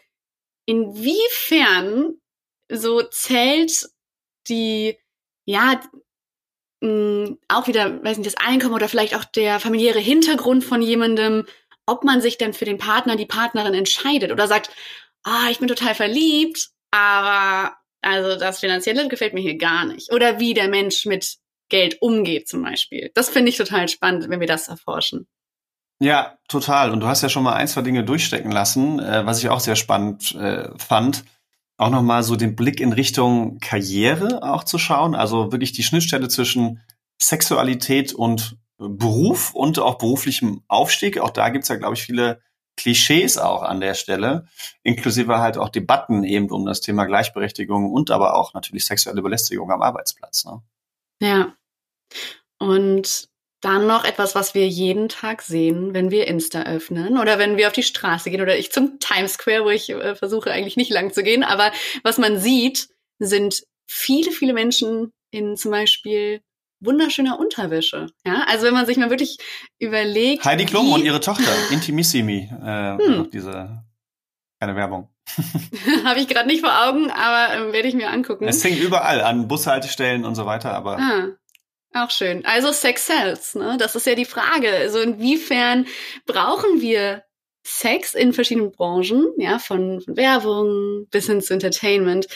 inwiefern 0.67 2.15
so 2.71 3.03
zählt 3.03 3.89
die, 4.49 4.99
ja, 5.45 5.81
mh, 6.81 7.37
auch 7.49 7.67
wieder, 7.67 8.03
weiß 8.03 8.19
nicht, 8.19 8.27
das 8.27 8.47
Einkommen 8.47 8.75
oder 8.75 8.89
vielleicht 8.89 9.15
auch 9.15 9.25
der 9.25 9.61
familiäre 9.61 9.99
Hintergrund 10.01 10.65
von 10.65 10.83
jemandem, 10.83 11.47
ob 11.87 12.05
man 12.05 12.21
sich 12.21 12.39
denn 12.39 12.53
für 12.53 12.65
den 12.65 12.79
Partner, 12.79 13.17
die 13.17 13.27
Partnerin 13.27 13.75
entscheidet 13.75 14.33
oder 14.33 14.49
sagt, 14.49 14.71
ah, 15.25 15.49
ich 15.51 15.59
bin 15.59 15.69
total 15.69 15.95
verliebt, 15.95 16.71
aber 16.91 17.77
also 18.03 18.37
das 18.37 18.61
Finanzielle 18.61 19.09
gefällt 19.09 19.35
mir 19.35 19.41
hier 19.41 19.59
gar 19.59 19.85
nicht. 19.85 20.13
Oder 20.13 20.41
wie 20.41 20.55
der 20.55 20.69
Mensch 20.69 21.07
mit 21.07 21.37
Geld 21.73 22.03
umgeht 22.03 22.49
zum 22.49 22.63
Beispiel. 22.63 23.11
Das 23.15 23.31
finde 23.31 23.49
ich 23.49 23.57
total 23.57 23.89
spannend, 23.89 24.29
wenn 24.29 24.41
wir 24.41 24.47
das 24.47 24.69
erforschen. 24.69 25.27
Ja, 26.01 26.37
total. 26.47 26.91
Und 26.91 27.01
du 27.01 27.07
hast 27.07 27.23
ja 27.23 27.31
schon 27.31 27.43
mal 27.43 27.55
ein, 27.55 27.67
zwei 27.67 27.81
Dinge 27.81 28.05
durchstecken 28.05 28.53
lassen, 28.53 29.01
äh, 29.01 29.25
was 29.25 29.39
ich 29.39 29.49
auch 29.49 29.61
sehr 29.61 29.75
spannend 29.75 30.35
äh, 30.35 30.69
fand. 30.77 31.25
Auch 31.79 31.89
nochmal 31.89 32.23
so 32.23 32.37
den 32.37 32.57
Blick 32.57 32.79
in 32.79 32.93
Richtung 32.93 33.59
Karriere 33.59 34.43
auch 34.43 34.65
zu 34.65 34.77
schauen. 34.77 35.15
Also 35.15 35.51
wirklich 35.51 35.73
die 35.73 35.83
Schnittstelle 35.83 36.29
zwischen 36.29 36.83
Sexualität 37.19 38.13
und 38.13 38.59
Beruf 38.77 39.55
und 39.55 39.79
auch 39.79 39.97
beruflichem 39.97 40.63
Aufstieg. 40.69 41.19
Auch 41.19 41.31
da 41.31 41.49
gibt's 41.49 41.69
ja, 41.69 41.77
glaube 41.77 41.95
ich, 41.95 42.03
viele 42.03 42.43
Klischees 42.77 43.39
auch 43.39 43.63
an 43.63 43.81
der 43.81 43.95
Stelle, 43.95 44.47
inklusive 44.83 45.39
halt 45.39 45.57
auch 45.57 45.71
Debatten 45.71 46.25
eben 46.25 46.51
um 46.51 46.67
das 46.67 46.81
Thema 46.81 47.07
Gleichberechtigung 47.07 47.91
und 47.91 48.11
aber 48.11 48.35
auch 48.35 48.55
natürlich 48.55 48.85
sexuelle 48.85 49.23
Belästigung 49.23 49.71
am 49.71 49.83
Arbeitsplatz. 49.83 50.45
Ne? 50.45 50.63
Ja. 51.23 51.55
Und 52.59 53.29
dann 53.61 53.87
noch 53.87 54.05
etwas, 54.05 54.35
was 54.35 54.55
wir 54.55 54.69
jeden 54.69 55.09
Tag 55.09 55.43
sehen, 55.43 55.95
wenn 55.95 56.11
wir 56.11 56.27
Insta 56.27 56.63
öffnen 56.65 57.17
oder 57.17 57.39
wenn 57.39 57.57
wir 57.57 57.69
auf 57.69 57.73
die 57.73 57.85
Straße 57.85 58.29
gehen 58.29 58.43
oder 58.43 58.59
ich 58.59 58.73
zum 58.73 58.99
Times 58.99 59.35
Square, 59.35 59.65
wo 59.65 59.71
ich 59.71 59.89
äh, 59.91 60.17
versuche 60.17 60.51
eigentlich 60.51 60.77
nicht 60.77 60.91
lang 60.91 61.13
zu 61.13 61.23
gehen. 61.23 61.45
Aber 61.45 61.71
was 62.03 62.19
man 62.19 62.39
sieht, 62.39 62.89
sind 63.21 63.63
viele, 63.87 64.33
viele 64.33 64.53
Menschen 64.53 65.13
in 65.31 65.57
zum 65.57 65.71
Beispiel 65.71 66.41
wunderschöner 66.81 67.39
Unterwäsche. 67.39 68.09
Ja, 68.27 68.45
also 68.49 68.67
wenn 68.67 68.75
man 68.75 68.87
sich 68.87 68.97
mal 68.97 69.11
wirklich 69.11 69.39
überlegt. 69.79 70.45
Heidi 70.45 70.67
Klum 70.67 70.93
und 70.93 71.05
ihre 71.05 71.21
Tochter, 71.21 71.53
Intimissimi, 71.71 72.51
äh, 72.65 72.99
hm. 72.99 73.31
diese 73.33 73.85
keine 74.63 74.77
Werbung. 74.77 75.09
Habe 76.05 76.21
ich 76.21 76.29
gerade 76.29 76.47
nicht 76.47 76.61
vor 76.61 76.87
Augen, 76.87 77.11
aber 77.11 77.55
äh, 77.55 77.73
werde 77.73 77.89
ich 77.89 77.95
mir 77.95 78.11
angucken. 78.11 78.47
Es 78.47 78.63
hängt 78.63 78.79
überall 78.79 79.21
an 79.21 79.49
Bushaltestellen 79.49 80.25
und 80.25 80.37
so 80.37 80.47
weiter, 80.47 80.73
aber. 80.73 80.99
Ah. 80.99 81.29
Auch 81.95 82.11
schön. 82.11 82.45
Also 82.47 82.73
Sex 82.73 83.07
sells, 83.07 83.55
ne? 83.55 83.77
Das 83.79 83.95
ist 83.95 84.07
ja 84.07 84.15
die 84.15 84.25
Frage. 84.25 84.71
Also 84.75 85.01
inwiefern 85.01 85.87
brauchen 86.27 86.81
wir 86.81 87.25
Sex 87.65 88.15
in 88.15 88.33
verschiedenen 88.33 88.73
Branchen, 88.73 89.33
ja, 89.37 89.59
von, 89.59 90.01
von 90.01 90.17
Werbung 90.17 91.07
bis 91.11 91.27
hin 91.27 91.41
zu 91.41 91.53
Entertainment, 91.53 92.27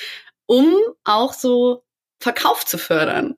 um 0.47 0.75
auch 1.05 1.33
so 1.33 1.83
Verkauf 2.21 2.65
zu 2.65 2.79
fördern. 2.79 3.35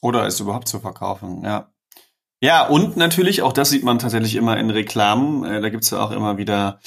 Oder 0.00 0.26
es 0.26 0.40
überhaupt 0.40 0.68
zu 0.68 0.78
verkaufen, 0.78 1.42
ja. 1.42 1.72
Ja, 2.42 2.66
und 2.66 2.98
natürlich, 2.98 3.40
auch 3.40 3.54
das 3.54 3.70
sieht 3.70 3.82
man 3.82 3.98
tatsächlich 3.98 4.36
immer 4.36 4.58
in 4.58 4.68
Reklamen, 4.68 5.42
äh, 5.44 5.60
da 5.62 5.70
gibt's 5.70 5.90
ja 5.90 6.00
auch 6.00 6.10
immer 6.10 6.36
wieder 6.36 6.80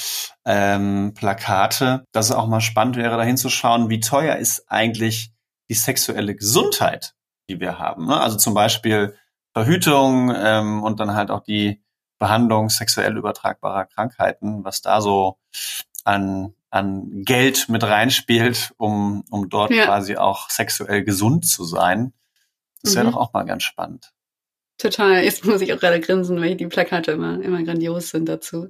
ähm, 0.46 1.13
Plakate, 1.15 2.05
dass 2.12 2.27
es 2.27 2.36
auch 2.36 2.48
mal 2.48 2.62
spannend 2.62 2.98
wäre, 2.98 3.17
dahin 3.17 3.36
zu 3.36 3.50
schauen, 3.50 3.89
wie 3.89 4.00
teuer 4.00 4.36
ist 4.36 4.72
eigentlich 4.72 5.31
die 5.69 5.74
sexuelle 5.74 6.36
Gesundheit, 6.36 7.15
die 7.50 7.60
wir 7.60 7.79
haben. 7.79 8.08
Ne? 8.08 8.20
Also 8.20 8.38
zum 8.38 8.53
Beispiel 8.53 9.15
Verhütung 9.53 10.34
ähm, 10.36 10.84
und 10.84 11.00
dann 11.00 11.13
halt 11.13 11.32
auch 11.32 11.44
die 11.44 11.82
Behandlung 12.20 12.70
sexuell 12.70 13.18
übertragbarer 13.18 13.86
Krankheiten, 13.86 14.63
was 14.63 14.82
da 14.82 15.01
so 15.01 15.38
an, 16.03 16.53
an 16.70 17.24
Geld 17.24 17.70
mit 17.70 17.84
reinspielt, 17.84 18.74
um, 18.77 19.24
um 19.29 19.50
dort 19.50 19.72
ja. 19.72 19.86
quasi 19.86 20.18
auch 20.18 20.50
sexuell 20.50 21.03
gesund 21.03 21.46
zu 21.46 21.63
sein. 21.63 22.13
Das 22.84 22.96
wäre 22.96 23.06
mhm. 23.06 23.12
doch 23.12 23.18
auch 23.18 23.34
mal 23.34 23.44
ganz 23.44 23.63
spannend. 23.63 24.12
Total. 24.77 25.24
Jetzt 25.24 25.44
muss 25.44 25.62
ich 25.62 25.74
auch 25.74 25.79
gerade 25.79 26.00
grinsen, 26.00 26.39
weil 26.39 26.56
die 26.56 26.68
Plakate 26.68 27.12
immer, 27.12 27.41
immer 27.41 27.63
grandios 27.63 28.10
sind 28.10 28.29
dazu. 28.29 28.70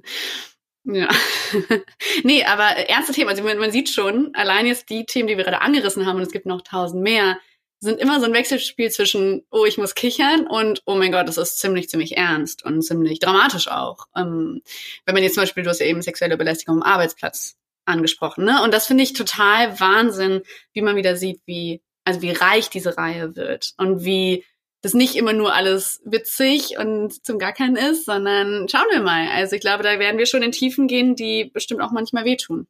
Ja. 0.84 1.08
nee, 2.24 2.44
aber 2.44 2.64
ernste 2.64 3.12
Themen. 3.12 3.30
Also 3.30 3.42
man, 3.44 3.58
man 3.58 3.70
sieht 3.70 3.88
schon, 3.88 4.30
allein 4.34 4.66
jetzt 4.66 4.88
die 4.90 5.04
Themen, 5.04 5.28
die 5.28 5.36
wir 5.36 5.44
gerade 5.44 5.60
angerissen 5.60 6.06
haben, 6.06 6.16
und 6.16 6.22
es 6.22 6.32
gibt 6.32 6.46
noch 6.46 6.62
tausend 6.62 7.02
mehr, 7.02 7.38
sind 7.80 7.98
immer 7.98 8.20
so 8.20 8.26
ein 8.26 8.34
Wechselspiel 8.34 8.90
zwischen, 8.90 9.42
oh, 9.50 9.64
ich 9.64 9.78
muss 9.78 9.94
kichern 9.94 10.46
und, 10.46 10.82
oh 10.84 10.94
mein 10.94 11.12
Gott, 11.12 11.26
das 11.26 11.38
ist 11.38 11.58
ziemlich, 11.58 11.88
ziemlich 11.88 12.16
ernst 12.16 12.64
und 12.64 12.82
ziemlich 12.82 13.18
dramatisch 13.20 13.68
auch. 13.68 14.06
Ähm, 14.14 14.62
wenn 15.06 15.14
man 15.14 15.22
jetzt 15.22 15.34
zum 15.34 15.42
Beispiel, 15.42 15.62
du 15.62 15.70
hast 15.70 15.80
ja 15.80 15.86
eben 15.86 16.02
sexuelle 16.02 16.36
Belästigung 16.36 16.76
am 16.76 16.82
Arbeitsplatz 16.82 17.56
angesprochen, 17.86 18.44
ne? 18.44 18.62
Und 18.62 18.74
das 18.74 18.86
finde 18.86 19.02
ich 19.02 19.14
total 19.14 19.80
Wahnsinn, 19.80 20.42
wie 20.74 20.82
man 20.82 20.96
wieder 20.96 21.16
sieht, 21.16 21.40
wie, 21.46 21.80
also 22.04 22.20
wie 22.20 22.32
reich 22.32 22.68
diese 22.68 22.98
Reihe 22.98 23.34
wird 23.34 23.72
und 23.78 24.04
wie 24.04 24.44
das 24.82 24.94
nicht 24.94 25.16
immer 25.16 25.32
nur 25.32 25.54
alles 25.54 26.00
witzig 26.04 26.78
und 26.78 27.24
zum 27.24 27.38
gar 27.38 27.52
keinen 27.52 27.76
ist, 27.76 28.04
sondern 28.06 28.68
schauen 28.68 28.86
wir 28.90 29.00
mal. 29.00 29.28
Also 29.28 29.56
ich 29.56 29.60
glaube, 29.60 29.82
da 29.82 29.98
werden 29.98 30.18
wir 30.18 30.26
schon 30.26 30.42
in 30.42 30.52
Tiefen 30.52 30.86
gehen, 30.86 31.16
die 31.16 31.46
bestimmt 31.46 31.80
auch 31.82 31.90
manchmal 31.92 32.24
wehtun. 32.24 32.66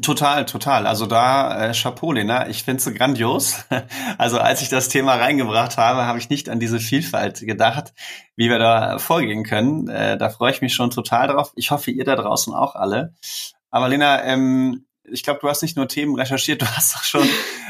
Total, 0.00 0.46
total. 0.46 0.86
Also 0.86 1.06
da 1.06 1.70
äh, 1.70 1.72
Chapeau, 1.74 2.12
Lena. 2.12 2.48
Ich 2.48 2.62
finde 2.62 2.82
es 2.82 2.94
grandios. 2.94 3.64
Also 4.18 4.38
als 4.38 4.62
ich 4.62 4.68
das 4.68 4.88
Thema 4.88 5.14
reingebracht 5.14 5.76
habe, 5.76 6.06
habe 6.06 6.18
ich 6.18 6.28
nicht 6.28 6.48
an 6.48 6.60
diese 6.60 6.78
Vielfalt 6.78 7.40
gedacht, 7.40 7.92
wie 8.36 8.48
wir 8.48 8.58
da 8.58 8.98
vorgehen 8.98 9.42
können. 9.44 9.88
Äh, 9.88 10.16
da 10.16 10.30
freue 10.30 10.52
ich 10.52 10.60
mich 10.60 10.74
schon 10.74 10.90
total 10.90 11.28
drauf. 11.28 11.52
Ich 11.56 11.70
hoffe, 11.70 11.90
ihr 11.90 12.04
da 12.04 12.14
draußen 12.14 12.54
auch 12.54 12.76
alle. 12.76 13.14
Aber 13.70 13.88
Lena, 13.88 14.22
ähm, 14.24 14.86
ich 15.04 15.22
glaube, 15.24 15.40
du 15.40 15.48
hast 15.48 15.62
nicht 15.62 15.76
nur 15.76 15.88
Themen 15.88 16.14
recherchiert, 16.14 16.62
du 16.62 16.66
hast 16.66 16.96
auch 16.96 17.02
schon 17.02 17.28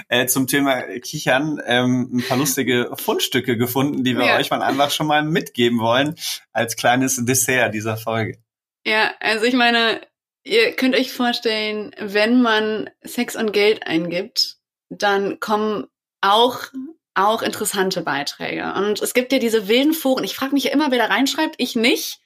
äh, 0.09 0.27
zum 0.27 0.47
Thema 0.47 0.83
Kichern 0.99 1.61
ähm, 1.67 2.11
ein 2.13 2.25
paar 2.27 2.37
lustige 2.37 2.91
Fundstücke 2.95 3.57
gefunden, 3.57 4.05
die 4.05 4.17
wir 4.17 4.27
ja. 4.27 4.37
euch 4.37 4.51
mal 4.51 4.63
einfach 4.63 4.91
schon 4.91 5.07
mal 5.07 5.23
mitgeben 5.23 5.79
wollen 5.79 6.17
als 6.53 6.77
kleines 6.77 7.25
Dessert 7.25 7.75
dieser 7.75 7.97
Folge. 7.97 8.39
Ja, 8.85 9.13
also 9.21 9.45
ich 9.47 9.55
meine, 9.55 10.01
ihr 10.45 10.73
könnt 10.73 10.95
euch 10.95 11.13
vorstellen, 11.13 11.95
wenn 11.99 12.43
man 12.43 12.91
Sex 13.03 13.37
und 13.37 13.53
Geld 13.53 13.87
eingibt, 13.87 14.59
dann 14.89 15.41
kommen 15.41 15.87
auch 16.21 16.71
auch 17.15 17.43
interessante 17.43 18.01
Beiträge. 18.03 18.73
Und 18.75 19.03
es 19.03 19.15
gibt 19.15 19.33
ja 19.33 19.39
diese 19.39 19.69
wilden 19.69 19.93
Foren. 19.93 20.25
Ich 20.25 20.35
frage 20.35 20.55
mich 20.55 20.65
ja 20.65 20.73
immer, 20.73 20.91
wer 20.91 20.99
da 20.99 21.07
reinschreibt. 21.07 21.57
Ich 21.59 21.77
nicht. 21.77 22.21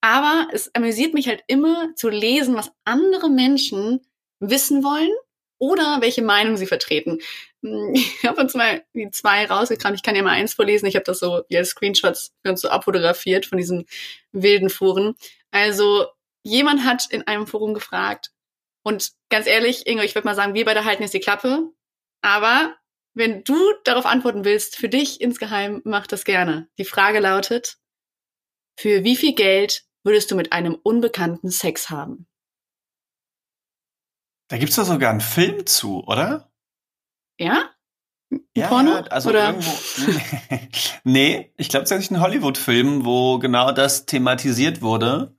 Aber 0.00 0.46
es 0.52 0.72
amüsiert 0.74 1.12
mich 1.12 1.26
halt 1.26 1.42
immer 1.48 1.88
zu 1.96 2.08
lesen, 2.08 2.54
was 2.54 2.70
andere 2.84 3.28
Menschen 3.30 4.06
wissen 4.38 4.84
wollen 4.84 5.10
oder 5.58 6.00
welche 6.00 6.22
Meinung 6.22 6.56
sie 6.56 6.66
vertreten. 6.66 7.18
Ich 7.60 8.24
habe 8.24 8.40
uns 8.40 8.54
mal 8.54 8.84
die 8.94 9.10
zwei 9.10 9.44
rausgekramt. 9.44 9.96
Ich 9.96 10.04
kann 10.04 10.14
ja 10.14 10.22
mal 10.22 10.30
eins 10.30 10.54
vorlesen. 10.54 10.86
Ich 10.86 10.94
habe 10.94 11.04
das 11.04 11.18
so 11.18 11.42
als 11.52 11.70
Screenshots 11.70 12.32
für 12.40 12.50
uns 12.50 12.60
so 12.60 12.68
abfotografiert 12.68 13.46
von 13.46 13.58
diesen 13.58 13.84
wilden 14.30 14.70
Foren. 14.70 15.16
Also 15.50 16.06
jemand 16.42 16.84
hat 16.84 17.06
in 17.10 17.26
einem 17.26 17.46
Forum 17.46 17.74
gefragt 17.74 18.32
und 18.88 19.12
ganz 19.28 19.46
ehrlich, 19.46 19.86
Ingo, 19.86 20.02
ich 20.02 20.14
würde 20.14 20.26
mal 20.26 20.34
sagen, 20.34 20.54
wir 20.54 20.64
beide 20.64 20.84
halten 20.84 21.02
jetzt 21.02 21.14
die 21.14 21.20
Klappe. 21.20 21.70
Aber 22.22 22.74
wenn 23.14 23.44
du 23.44 23.56
darauf 23.84 24.06
antworten 24.06 24.44
willst, 24.44 24.76
für 24.76 24.88
dich 24.88 25.20
insgeheim, 25.20 25.82
mach 25.84 26.06
das 26.06 26.24
gerne. 26.24 26.68
Die 26.78 26.84
Frage 26.84 27.20
lautet, 27.20 27.78
für 28.78 29.04
wie 29.04 29.16
viel 29.16 29.34
Geld 29.34 29.84
würdest 30.04 30.30
du 30.30 30.36
mit 30.36 30.52
einem 30.52 30.74
Unbekannten 30.74 31.50
Sex 31.50 31.90
haben? 31.90 32.26
Da 34.48 34.56
gibt's 34.56 34.76
doch 34.76 34.86
sogar 34.86 35.10
einen 35.10 35.20
Film 35.20 35.66
zu, 35.66 36.04
oder? 36.04 36.50
Ja? 37.38 37.70
Ein 38.30 38.40
ja, 38.56 38.68
Porno? 38.68 38.94
also 39.10 39.30
oder? 39.30 39.48
irgendwo. 39.48 39.70
nee, 41.04 41.52
ich 41.56 41.68
glaube, 41.68 41.84
es 41.84 41.90
ist 41.90 42.10
ein 42.10 42.20
Hollywood-Film, 42.20 43.04
wo 43.04 43.38
genau 43.38 43.72
das 43.72 44.06
thematisiert 44.06 44.80
wurde, 44.80 45.37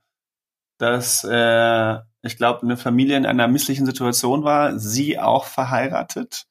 dass 0.80 1.24
äh, 1.24 1.98
ich 2.22 2.36
glaube, 2.36 2.62
eine 2.62 2.76
Familie 2.76 3.16
in 3.16 3.26
einer 3.26 3.48
misslichen 3.48 3.86
Situation 3.86 4.44
war, 4.44 4.78
sie 4.78 5.18
auch 5.18 5.44
verheiratet 5.44 6.46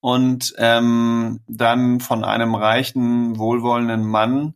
und 0.00 0.54
ähm, 0.58 1.40
dann 1.48 2.00
von 2.00 2.24
einem 2.24 2.54
reichen, 2.54 3.38
wohlwollenden 3.38 4.04
Mann 4.04 4.54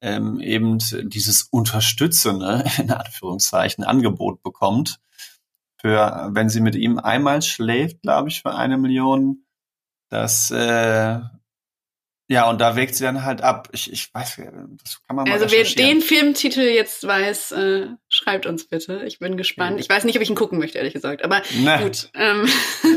ähm, 0.00 0.40
eben 0.40 0.78
dieses 0.78 1.42
unterstützende, 1.42 2.64
in 2.78 2.90
Anführungszeichen, 2.90 3.84
Angebot 3.84 4.42
bekommt 4.42 5.00
für, 5.80 6.30
wenn 6.32 6.48
sie 6.48 6.60
mit 6.60 6.74
ihm 6.74 6.98
einmal 6.98 7.42
schläft, 7.42 8.02
glaube 8.02 8.28
ich, 8.28 8.42
für 8.42 8.54
eine 8.54 8.78
Million. 8.78 9.44
Das 10.10 10.50
äh, 10.50 11.20
ja, 12.30 12.48
und 12.50 12.60
da 12.60 12.76
wägt 12.76 12.94
sie 12.94 13.04
dann 13.04 13.24
halt 13.24 13.40
ab. 13.40 13.70
Ich, 13.72 13.90
ich 13.90 14.12
weiß, 14.12 14.36
das 14.82 15.02
kann 15.06 15.16
man 15.16 15.26
mal 15.26 15.32
Also 15.32 15.50
wer 15.50 15.64
den 15.64 16.02
Filmtitel 16.02 16.60
jetzt 16.60 17.06
weiß, 17.06 17.52
äh, 17.52 17.88
schreibt 18.08 18.46
uns 18.46 18.66
bitte. 18.66 19.02
Ich 19.06 19.18
bin 19.18 19.36
gespannt. 19.36 19.74
Okay. 19.74 19.80
Ich 19.82 19.88
weiß 19.88 20.04
nicht, 20.04 20.16
ob 20.16 20.22
ich 20.22 20.30
ihn 20.30 20.36
gucken 20.36 20.58
möchte, 20.58 20.78
ehrlich 20.78 20.94
gesagt. 20.94 21.24
Aber 21.24 21.42
Na, 21.60 21.76
gut, 21.82 22.10
ähm, 22.14 22.48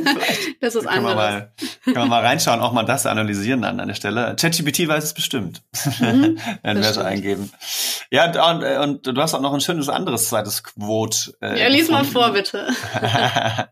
das 0.61 0.75
ist 0.75 0.85
kann 0.85 0.97
anderes. 0.97 1.15
Man 1.15 1.15
mal, 1.15 1.53
kann 1.85 1.93
man 1.93 2.09
mal 2.09 2.21
reinschauen, 2.21 2.61
auch 2.61 2.71
mal 2.71 2.83
das 2.83 3.05
analysieren 3.05 3.63
an 3.63 3.79
einer 3.79 3.93
Stelle. 3.93 4.35
ChatGPT 4.39 4.87
weiß 4.87 5.03
es 5.03 5.13
bestimmt. 5.13 5.61
Mhm, 6.01 6.39
Werden 6.63 6.81
wir 6.81 6.89
es 6.89 6.97
eingeben. 6.97 7.51
Ja, 8.09 8.25
und, 8.51 8.63
und, 8.63 9.07
du 9.07 9.21
hast 9.21 9.33
auch 9.33 9.41
noch 9.41 9.53
ein 9.53 9.61
schönes 9.61 9.87
anderes 9.87 10.29
zweites 10.29 10.63
Quote. 10.63 11.33
Äh, 11.41 11.59
ja, 11.59 11.67
lies 11.67 11.87
gefunden. 11.87 11.91
mal 11.91 12.05
vor, 12.05 12.33
bitte. 12.33 12.67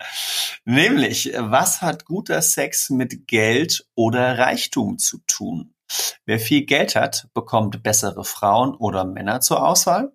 Nämlich, 0.66 1.32
was 1.38 1.82
hat 1.82 2.06
guter 2.06 2.42
Sex 2.42 2.90
mit 2.90 3.28
Geld 3.28 3.86
oder 3.96 4.38
Reichtum 4.38 4.98
zu 5.00 5.20
tun. 5.28 5.74
Wer 6.26 6.40
viel 6.40 6.66
Geld 6.66 6.96
hat, 6.96 7.28
bekommt 7.34 7.82
bessere 7.82 8.24
Frauen 8.24 8.76
oder 8.76 9.06
Männer 9.06 9.42
zur 9.42 9.66
Auswahl. 9.66 10.12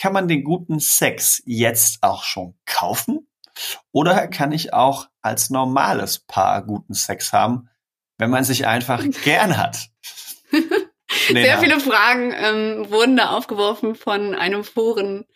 Kann 0.00 0.12
man 0.14 0.28
den 0.28 0.44
guten 0.44 0.80
Sex 0.80 1.42
jetzt 1.44 2.02
auch 2.02 2.24
schon 2.24 2.54
kaufen? 2.64 3.28
Oder 3.92 4.28
kann 4.28 4.50
ich 4.50 4.72
auch 4.72 5.08
als 5.20 5.50
normales 5.50 6.20
Paar 6.20 6.64
guten 6.64 6.94
Sex 6.94 7.32
haben, 7.32 7.68
wenn 8.16 8.30
man 8.30 8.44
sich 8.44 8.66
einfach 8.66 9.04
gern 9.24 9.56
hat? 9.56 9.90
Sehr 11.28 11.58
viele 11.58 11.80
Fragen 11.80 12.32
ähm, 12.34 12.90
wurden 12.90 13.16
da 13.16 13.30
aufgeworfen 13.30 13.94
von 13.94 14.34
einem 14.34 14.64
Foren 14.64 15.26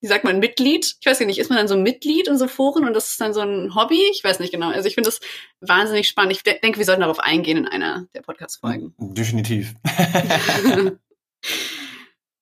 wie 0.00 0.06
sagt 0.06 0.24
man, 0.24 0.38
Mitglied? 0.38 0.96
Ich 0.98 1.06
weiß 1.06 1.20
nicht, 1.20 1.38
ist 1.38 1.50
man 1.50 1.58
dann 1.58 1.68
so 1.68 1.76
Mitglied 1.76 2.26
in 2.26 2.38
so 2.38 2.48
Foren 2.48 2.86
und 2.86 2.94
das 2.94 3.10
ist 3.10 3.20
dann 3.20 3.34
so 3.34 3.40
ein 3.40 3.74
Hobby? 3.74 4.00
Ich 4.12 4.24
weiß 4.24 4.40
nicht 4.40 4.50
genau. 4.50 4.70
Also 4.70 4.88
ich 4.88 4.94
finde 4.94 5.08
das 5.08 5.20
wahnsinnig 5.60 6.08
spannend. 6.08 6.32
Ich 6.32 6.42
de 6.42 6.58
denke, 6.58 6.78
wir 6.78 6.86
sollten 6.86 7.02
darauf 7.02 7.20
eingehen 7.20 7.58
in 7.58 7.68
einer 7.68 8.06
der 8.14 8.22
Podcast-Folgen. 8.22 8.94
Definitiv. 8.98 9.74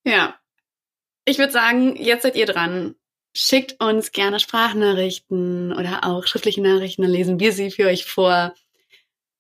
ja. 0.05 0.38
Ich 1.29 1.37
würde 1.37 1.53
sagen, 1.53 1.95
jetzt 1.97 2.23
seid 2.23 2.37
ihr 2.37 2.47
dran. 2.47 2.95
Schickt 3.37 3.85
uns 3.85 4.13
gerne 4.13 4.41
Sprachnachrichten 4.41 5.75
oder 5.75 6.05
auch 6.05 6.27
schriftliche 6.27 6.63
Nachrichten, 6.63 7.03
dann 7.03 7.11
lesen 7.11 7.39
wir 7.39 7.53
sie 7.53 7.71
für 7.71 7.87
euch 7.87 8.07
vor. 8.07 8.55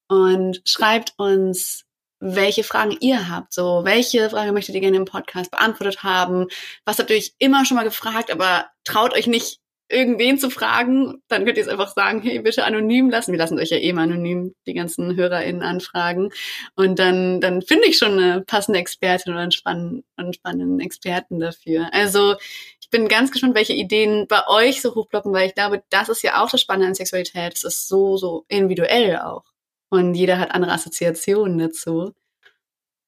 Und 0.06 0.60
schreibt 0.66 1.14
uns 1.16 1.86
welche 2.20 2.62
Fragen 2.62 2.94
ihr 3.00 3.30
habt. 3.30 3.54
So, 3.54 3.86
welche 3.86 4.28
Frage 4.28 4.52
möchtet 4.52 4.74
ihr 4.74 4.82
gerne 4.82 4.98
im 4.98 5.06
Podcast 5.06 5.50
beantwortet 5.50 6.02
haben? 6.02 6.48
Was 6.84 6.98
habt 6.98 7.08
ihr 7.08 7.16
euch 7.16 7.32
immer 7.38 7.64
schon 7.64 7.78
mal 7.78 7.84
gefragt, 7.84 8.30
aber 8.30 8.66
traut 8.84 9.14
euch 9.14 9.26
nicht, 9.26 9.58
irgendwen 9.88 10.38
zu 10.38 10.50
fragen? 10.50 11.22
Dann 11.28 11.44
könnt 11.44 11.56
ihr 11.56 11.62
es 11.62 11.68
einfach 11.68 11.94
sagen, 11.94 12.20
hey, 12.22 12.40
bitte 12.40 12.64
anonym 12.64 13.10
lassen. 13.10 13.32
Wir 13.32 13.38
lassen 13.38 13.58
euch 13.58 13.70
ja 13.70 13.78
eh 13.78 13.92
mal 13.92 14.02
anonym 14.02 14.54
die 14.66 14.74
ganzen 14.74 15.16
HörerInnen 15.16 15.62
anfragen. 15.62 16.30
Und 16.76 16.98
dann, 16.98 17.40
dann 17.40 17.62
finde 17.62 17.86
ich 17.86 17.98
schon 17.98 18.18
eine 18.18 18.42
passende 18.42 18.78
Expertin 18.78 19.32
oder 19.32 19.42
einen 19.42 19.52
spannenden, 19.52 20.04
einen 20.16 20.32
spannenden 20.32 20.80
Experten 20.80 21.40
dafür. 21.40 21.88
Also, 21.92 22.36
ich 22.80 22.90
bin 22.90 23.08
ganz 23.08 23.30
gespannt, 23.30 23.54
welche 23.54 23.74
Ideen 23.74 24.26
bei 24.28 24.46
euch 24.48 24.80
so 24.80 24.94
hochploppen, 24.94 25.32
weil 25.32 25.48
ich 25.48 25.54
glaube, 25.54 25.82
das 25.90 26.08
ist 26.08 26.22
ja 26.22 26.42
auch 26.42 26.50
das 26.50 26.60
Spannende 26.60 26.88
an 26.88 26.94
Sexualität. 26.94 27.54
Es 27.54 27.64
ist 27.64 27.88
so, 27.88 28.16
so 28.16 28.44
individuell 28.48 29.18
auch. 29.18 29.44
Und 29.90 30.14
jeder 30.14 30.38
hat 30.38 30.52
andere 30.52 30.72
Assoziationen 30.72 31.58
dazu. 31.58 32.14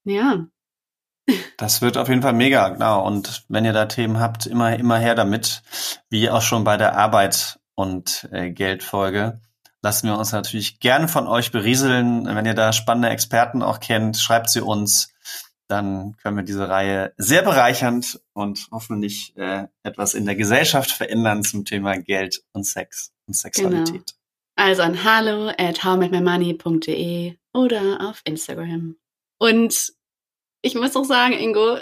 Ja. 0.04 0.46
Das 1.56 1.82
wird 1.82 1.96
auf 1.96 2.08
jeden 2.08 2.22
Fall 2.22 2.32
mega, 2.32 2.70
genau. 2.70 3.06
Und 3.06 3.44
wenn 3.48 3.64
ihr 3.64 3.72
da 3.72 3.86
Themen 3.86 4.18
habt, 4.18 4.46
immer, 4.46 4.78
immer 4.78 4.98
her 4.98 5.14
damit. 5.14 5.62
Wie 6.08 6.30
auch 6.30 6.42
schon 6.42 6.64
bei 6.64 6.76
der 6.76 6.96
Arbeit 6.96 7.58
und 7.74 8.28
äh, 8.32 8.50
Geldfolge. 8.50 9.40
Lassen 9.82 10.08
wir 10.08 10.18
uns 10.18 10.32
natürlich 10.32 10.80
gerne 10.80 11.08
von 11.08 11.26
euch 11.26 11.52
berieseln. 11.52 12.26
Wenn 12.26 12.46
ihr 12.46 12.54
da 12.54 12.72
spannende 12.72 13.08
Experten 13.08 13.62
auch 13.62 13.80
kennt, 13.80 14.18
schreibt 14.18 14.50
sie 14.50 14.60
uns. 14.60 15.12
Dann 15.68 16.16
können 16.16 16.36
wir 16.36 16.42
diese 16.42 16.68
Reihe 16.68 17.14
sehr 17.16 17.42
bereichernd 17.42 18.20
und 18.32 18.66
hoffentlich 18.72 19.36
äh, 19.36 19.68
etwas 19.82 20.14
in 20.14 20.26
der 20.26 20.34
Gesellschaft 20.34 20.90
verändern 20.90 21.44
zum 21.44 21.64
Thema 21.64 21.96
Geld 21.96 22.42
und 22.52 22.64
Sex 22.64 23.12
und 23.26 23.34
Sexualität. 23.34 23.86
Genau. 23.86 24.02
Also 24.56 24.82
an 24.82 25.04
hallo 25.04 25.52
at 25.56 25.84
howmetmymoney.de 25.84 27.36
oder 27.54 28.08
auf 28.08 28.20
Instagram. 28.24 28.96
Und 29.38 29.92
ich 30.62 30.74
muss 30.74 30.96
auch 30.96 31.04
sagen, 31.04 31.34
Ingo, 31.34 31.78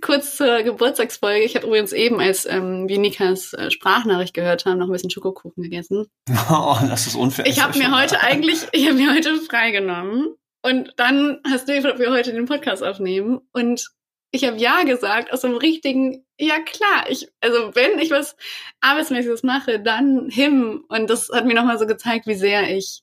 kurz 0.00 0.36
zur 0.36 0.62
Geburtstagsfolge. 0.62 1.44
Ich 1.44 1.56
habe 1.56 1.66
übrigens 1.66 1.92
eben, 1.92 2.20
als 2.20 2.46
ähm, 2.46 2.88
wir 2.88 2.98
Nikas 2.98 3.52
äh, 3.54 3.70
Sprachnachricht 3.70 4.34
gehört 4.34 4.64
haben, 4.66 4.78
noch 4.78 4.86
ein 4.86 4.92
bisschen 4.92 5.10
Schokokuchen 5.10 5.62
gegessen. 5.62 6.06
Oh, 6.50 6.76
das 6.88 7.06
ist 7.06 7.16
unfair. 7.16 7.46
Ich 7.46 7.62
habe 7.62 7.78
mir 7.78 7.94
heute 7.96 8.20
eigentlich, 8.20 8.66
ich 8.72 8.86
habe 8.86 8.96
mir 8.96 9.12
heute 9.12 9.40
freigenommen. 9.40 10.34
Und 10.62 10.92
dann 10.96 11.40
hast 11.48 11.68
du 11.68 11.74
gefragt, 11.74 11.94
ob 11.94 12.00
wir 12.00 12.10
heute 12.10 12.32
den 12.32 12.46
Podcast 12.46 12.82
aufnehmen. 12.82 13.40
Und 13.52 13.88
ich 14.32 14.44
habe 14.44 14.58
ja 14.58 14.82
gesagt, 14.82 15.32
aus 15.32 15.42
dem 15.42 15.56
richtigen, 15.56 16.24
ja 16.38 16.58
klar, 16.60 17.08
ich, 17.08 17.28
also 17.40 17.74
wenn 17.74 17.98
ich 17.98 18.10
was 18.10 18.36
Arbeitsmäßiges 18.80 19.42
mache, 19.42 19.80
dann 19.80 20.28
him. 20.28 20.84
Und 20.88 21.08
das 21.08 21.30
hat 21.32 21.46
mir 21.46 21.54
nochmal 21.54 21.78
so 21.78 21.86
gezeigt, 21.86 22.26
wie 22.26 22.34
sehr 22.34 22.76
ich 22.76 23.02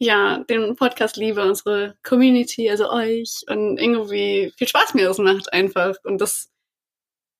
ja 0.00 0.38
den 0.48 0.74
Podcast 0.76 1.16
liebe, 1.16 1.42
unsere 1.42 1.94
Community, 2.02 2.68
also 2.68 2.90
euch 2.90 3.42
und 3.48 3.78
irgendwie 3.78 4.52
viel 4.56 4.66
Spaß 4.66 4.94
mir 4.94 5.04
das 5.04 5.18
macht 5.18 5.52
einfach. 5.52 5.94
Und 6.04 6.20
das, 6.20 6.48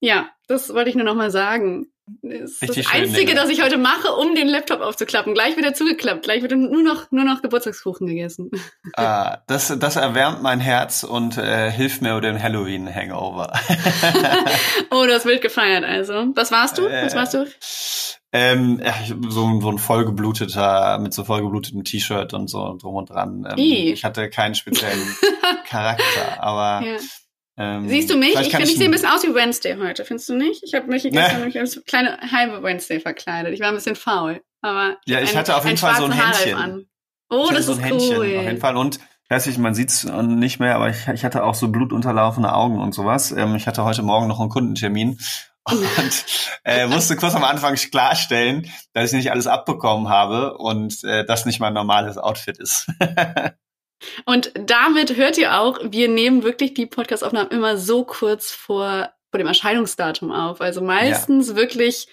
ja, 0.00 0.28
das 0.46 0.72
wollte 0.72 0.90
ich 0.90 0.96
nur 0.96 1.04
nochmal 1.04 1.30
sagen. 1.30 1.86
Das 2.22 2.50
ist 2.50 2.68
das 2.68 2.74
schön, 2.74 2.86
Einzige, 2.90 3.34
das 3.34 3.50
ich 3.50 3.62
heute 3.62 3.78
mache, 3.78 4.12
um 4.12 4.34
den 4.34 4.48
Laptop 4.48 4.80
aufzuklappen. 4.80 5.32
Gleich 5.32 5.56
wieder 5.56 5.74
zugeklappt. 5.74 6.24
Gleich 6.24 6.42
wird 6.42 6.52
nur 6.52 6.82
noch, 6.82 7.10
nur 7.12 7.24
noch 7.24 7.40
Geburtstagskuchen 7.40 8.06
gegessen. 8.06 8.50
Ah, 8.96 9.38
das, 9.46 9.72
das 9.78 9.96
erwärmt 9.96 10.42
mein 10.42 10.58
Herz 10.58 11.04
und 11.04 11.38
äh, 11.38 11.70
hilft 11.70 12.02
mir 12.02 12.10
über 12.10 12.20
den 12.20 12.42
Halloween-Hangover. 12.42 13.52
oh, 14.90 15.04
du 15.06 15.14
hast 15.14 15.24
wild 15.26 15.40
gefeiert 15.40 15.84
also. 15.84 16.26
Was 16.34 16.50
warst 16.50 16.78
du? 16.78 16.82
Was 16.82 17.14
warst 17.14 17.34
du? 17.34 17.46
Ähm, 18.32 18.80
ja, 18.84 18.94
so, 19.28 19.60
so 19.60 19.70
ein 19.70 19.78
vollgebluteter, 19.78 20.98
mit 20.98 21.12
so 21.12 21.24
vollgeblutetem 21.24 21.82
T-Shirt 21.82 22.32
und 22.32 22.48
so 22.48 22.76
drum 22.80 22.94
und 22.94 23.10
dran. 23.10 23.46
Ähm, 23.50 23.58
ich 23.58 24.04
hatte 24.04 24.30
keinen 24.30 24.54
speziellen 24.54 25.16
Charakter, 25.66 26.40
aber 26.40 26.86
ja. 26.86 26.96
Ähm, 27.60 27.88
Siehst 27.88 28.08
du 28.08 28.16
mich? 28.16 28.34
Ich 28.40 28.50
finde, 28.50 28.64
ich 28.64 28.76
sehe 28.76 28.86
ein 28.86 28.90
bisschen 28.90 29.10
aus 29.10 29.22
wie 29.22 29.34
Wednesday 29.34 29.76
heute, 29.76 30.06
findest 30.06 30.30
du 30.30 30.34
nicht? 30.34 30.62
Ich 30.62 30.72
habe 30.72 30.86
mich 30.86 31.02
gestern 31.02 31.40
nämlich 31.40 31.58
als 31.58 31.82
kleine 31.84 32.18
halbe 32.32 32.62
Wednesday 32.62 33.00
verkleidet. 33.00 33.52
Ich 33.52 33.60
war 33.60 33.68
ein 33.68 33.74
bisschen 33.74 33.96
faul. 33.96 34.40
Aber 34.62 34.96
ja, 35.04 35.20
ich 35.20 35.32
ein, 35.32 35.36
hatte 35.36 35.56
auf 35.56 35.66
jeden 35.66 35.76
Fall 35.76 35.96
so 35.96 36.04
ein 36.04 36.12
Händchen. 36.12 36.54
An. 36.54 36.86
Oh, 37.28 37.48
das 37.52 37.66
so 37.66 37.72
ist 37.72 37.82
Händchen, 37.82 38.16
cool. 38.16 38.36
Auf 38.38 38.44
jeden 38.44 38.60
Fall. 38.60 38.76
Und 38.76 38.98
weiß 39.28 39.46
ich, 39.48 39.58
man 39.58 39.74
sieht's 39.74 40.04
nicht 40.04 40.58
mehr, 40.58 40.74
aber 40.76 40.88
ich, 40.88 41.06
ich 41.12 41.24
hatte 41.24 41.44
auch 41.44 41.54
so 41.54 41.68
blutunterlaufene 41.68 42.54
Augen 42.54 42.80
und 42.80 42.94
sowas. 42.94 43.30
Ähm, 43.32 43.54
ich 43.56 43.66
hatte 43.66 43.84
heute 43.84 44.02
Morgen 44.02 44.26
noch 44.26 44.40
einen 44.40 44.48
Kundentermin 44.48 45.18
und 45.64 46.24
äh, 46.64 46.86
musste 46.86 47.16
kurz 47.16 47.34
am 47.34 47.44
Anfang 47.44 47.74
klarstellen, 47.74 48.70
dass 48.92 49.12
ich 49.12 49.18
nicht 49.18 49.30
alles 49.30 49.46
abbekommen 49.46 50.08
habe 50.08 50.56
und 50.56 51.04
äh, 51.04 51.24
das 51.24 51.46
nicht 51.46 51.60
mein 51.60 51.74
normales 51.74 52.18
Outfit 52.18 52.58
ist. 52.58 52.86
Und 54.24 54.52
damit 54.54 55.16
hört 55.16 55.36
ihr 55.36 55.58
auch, 55.58 55.78
wir 55.82 56.08
nehmen 56.08 56.42
wirklich 56.42 56.72
die 56.72 56.86
Podcastaufnahmen 56.86 57.50
immer 57.50 57.76
so 57.76 58.04
kurz 58.04 58.50
vor, 58.50 59.10
vor 59.30 59.38
dem 59.38 59.46
Erscheinungsdatum 59.46 60.32
auf. 60.32 60.62
Also 60.62 60.80
meistens 60.80 61.50
ja. 61.50 61.56
wirklich 61.56 62.08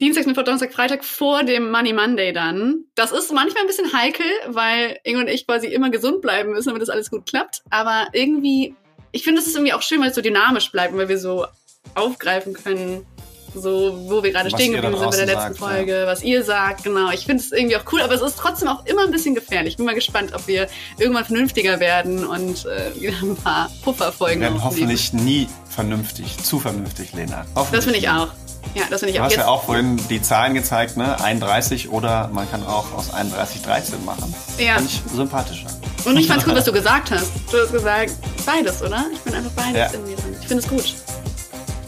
Dienstag, 0.00 0.26
Mittwoch, 0.26 0.42
Donnerstag, 0.42 0.74
Freitag 0.74 1.04
vor 1.04 1.42
dem 1.42 1.70
Money 1.70 1.94
Monday 1.94 2.34
dann. 2.34 2.84
Das 2.94 3.12
ist 3.12 3.32
manchmal 3.32 3.62
ein 3.62 3.66
bisschen 3.66 3.94
heikel, 3.94 4.26
weil 4.48 4.98
Ingo 5.04 5.20
und 5.20 5.28
ich 5.28 5.46
quasi 5.46 5.68
immer 5.68 5.88
gesund 5.90 6.20
bleiben 6.20 6.52
müssen, 6.52 6.68
damit 6.68 6.82
das 6.82 6.90
alles 6.90 7.10
gut 7.10 7.24
klappt. 7.24 7.62
Aber 7.70 8.08
irgendwie, 8.12 8.76
ich 9.12 9.24
finde, 9.24 9.40
es 9.40 9.46
ist 9.46 9.54
irgendwie 9.54 9.72
auch 9.72 9.80
schön, 9.80 10.00
weil 10.00 10.10
es 10.10 10.14
so 10.14 10.20
dynamisch 10.20 10.70
bleibt, 10.70 10.94
weil 10.94 11.08
wir 11.08 11.18
so 11.18 11.46
aufgreifen 11.94 12.52
können, 12.52 13.06
so 13.54 13.98
wo 14.08 14.22
wir 14.22 14.32
gerade 14.32 14.50
stehen 14.50 14.72
geblieben 14.72 14.98
sind 14.98 15.10
bei 15.10 15.16
der 15.16 15.26
letzten 15.26 15.54
sagt, 15.54 15.58
Folge, 15.58 16.00
ja. 16.00 16.06
was 16.06 16.22
ihr 16.22 16.44
sagt, 16.44 16.84
genau. 16.84 17.10
Ich 17.10 17.24
finde 17.24 17.42
es 17.42 17.52
irgendwie 17.52 17.76
auch 17.76 17.84
cool, 17.92 18.02
aber 18.02 18.14
es 18.14 18.20
ist 18.20 18.38
trotzdem 18.38 18.68
auch 18.68 18.84
immer 18.86 19.04
ein 19.04 19.10
bisschen 19.10 19.34
gefährlich. 19.34 19.72
Ich 19.72 19.76
bin 19.76 19.86
mal 19.86 19.94
gespannt, 19.94 20.32
ob 20.34 20.46
wir 20.46 20.68
irgendwann 20.98 21.24
vernünftiger 21.24 21.80
werden 21.80 22.26
und 22.26 22.66
äh, 22.66 23.00
wieder 23.00 23.16
ein 23.22 23.36
paar 23.36 23.70
Pufferfolgen. 23.82 24.40
Wir 24.40 24.48
werden 24.48 24.64
hoffentlich 24.64 25.12
nie 25.12 25.48
vernünftig, 25.68 26.36
zu 26.42 26.60
vernünftig, 26.60 27.12
Lena. 27.12 27.46
Das 27.72 27.84
finde 27.84 27.98
ich 27.98 28.08
auch. 28.08 28.28
Ja, 28.74 28.82
das 28.90 29.00
finde 29.00 29.12
ich 29.12 29.16
du 29.16 29.22
auch. 29.22 29.28
Du 29.28 29.36
hast 29.36 29.36
ja 29.36 29.48
auch 29.48 29.64
vorhin 29.64 29.96
die 30.10 30.20
Zahlen 30.20 30.54
gezeigt, 30.54 30.96
ne? 30.96 31.18
31 31.20 31.90
oder 31.90 32.28
man 32.32 32.50
kann 32.50 32.64
auch 32.66 32.92
aus 32.92 33.12
31 33.12 33.62
13 33.62 34.04
machen. 34.04 34.34
Ja. 34.58 34.74
Fand 34.74 34.90
ich 34.90 35.00
sympathischer. 35.14 35.68
Und 36.04 36.18
ich 36.18 36.26
fand's 36.26 36.44
gut, 36.44 36.54
was 36.54 36.64
du 36.64 36.72
gesagt 36.72 37.10
hast. 37.10 37.32
Du 37.50 37.58
hast 37.58 37.72
gesagt, 37.72 38.12
beides, 38.44 38.82
oder? 38.82 39.06
Ich 39.12 39.20
bin 39.20 39.34
einfach 39.34 39.50
beides 39.52 39.92
ja. 39.92 39.98
in 39.98 40.04
mir 40.04 40.16
drin. 40.16 40.36
Ich 40.40 40.46
finde 40.48 40.62
es 40.62 40.68
gut. 40.68 40.94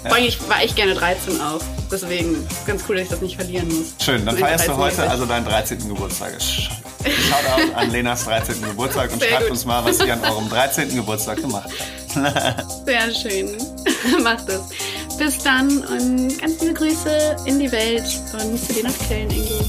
Ja. 0.08 0.14
Vor 0.14 0.16
allem, 0.16 0.26
ich 0.26 0.48
war 0.48 0.62
echt 0.62 0.76
gerne 0.76 0.94
13 0.94 1.40
auch. 1.40 1.60
Deswegen 1.90 2.46
ganz 2.66 2.82
cool, 2.88 2.96
dass 2.96 3.04
ich 3.04 3.10
das 3.10 3.20
nicht 3.20 3.36
verlieren 3.36 3.68
muss. 3.68 3.94
Schön, 4.04 4.24
dann 4.26 4.36
feierst 4.36 4.68
du 4.68 4.76
heute 4.76 5.08
also 5.08 5.24
deinen 5.26 5.44
13. 5.46 5.88
Geburtstag. 5.88 6.34
Shoutout 6.40 7.74
an 7.74 7.90
Lenas 7.90 8.24
13. 8.24 8.60
Geburtstag 8.62 9.12
und 9.12 9.20
Sehr 9.20 9.30
schreibt 9.30 9.42
gut. 9.44 9.50
uns 9.52 9.64
mal, 9.64 9.84
was 9.84 10.00
ihr 10.00 10.12
an 10.12 10.24
eurem 10.24 10.48
13. 10.48 10.94
Geburtstag 10.94 11.40
gemacht 11.40 11.70
habt. 12.14 12.86
Sehr 12.86 13.14
schön. 13.14 13.56
Macht 14.22 14.48
es. 14.48 15.16
Bis 15.16 15.38
dann 15.38 15.68
und 15.68 16.38
ganz 16.40 16.60
liebe 16.60 16.74
Grüße 16.74 17.36
in 17.46 17.58
die 17.58 17.70
Welt 17.72 18.04
und 18.32 18.58
zu 18.58 18.72
dir 18.72 18.84
nach 18.84 19.08
Köln, 19.08 19.30
Ingo. 19.30 19.64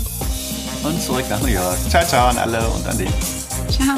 Und 0.83 1.01
zurück 1.01 1.25
nach 1.29 1.39
New 1.41 1.47
York. 1.47 1.77
Ciao, 1.89 2.05
ciao 2.05 2.27
an 2.27 2.37
alle 2.37 2.65
und 2.67 2.87
an 2.87 2.97
dich. 2.97 3.09
Ciao. 3.69 3.97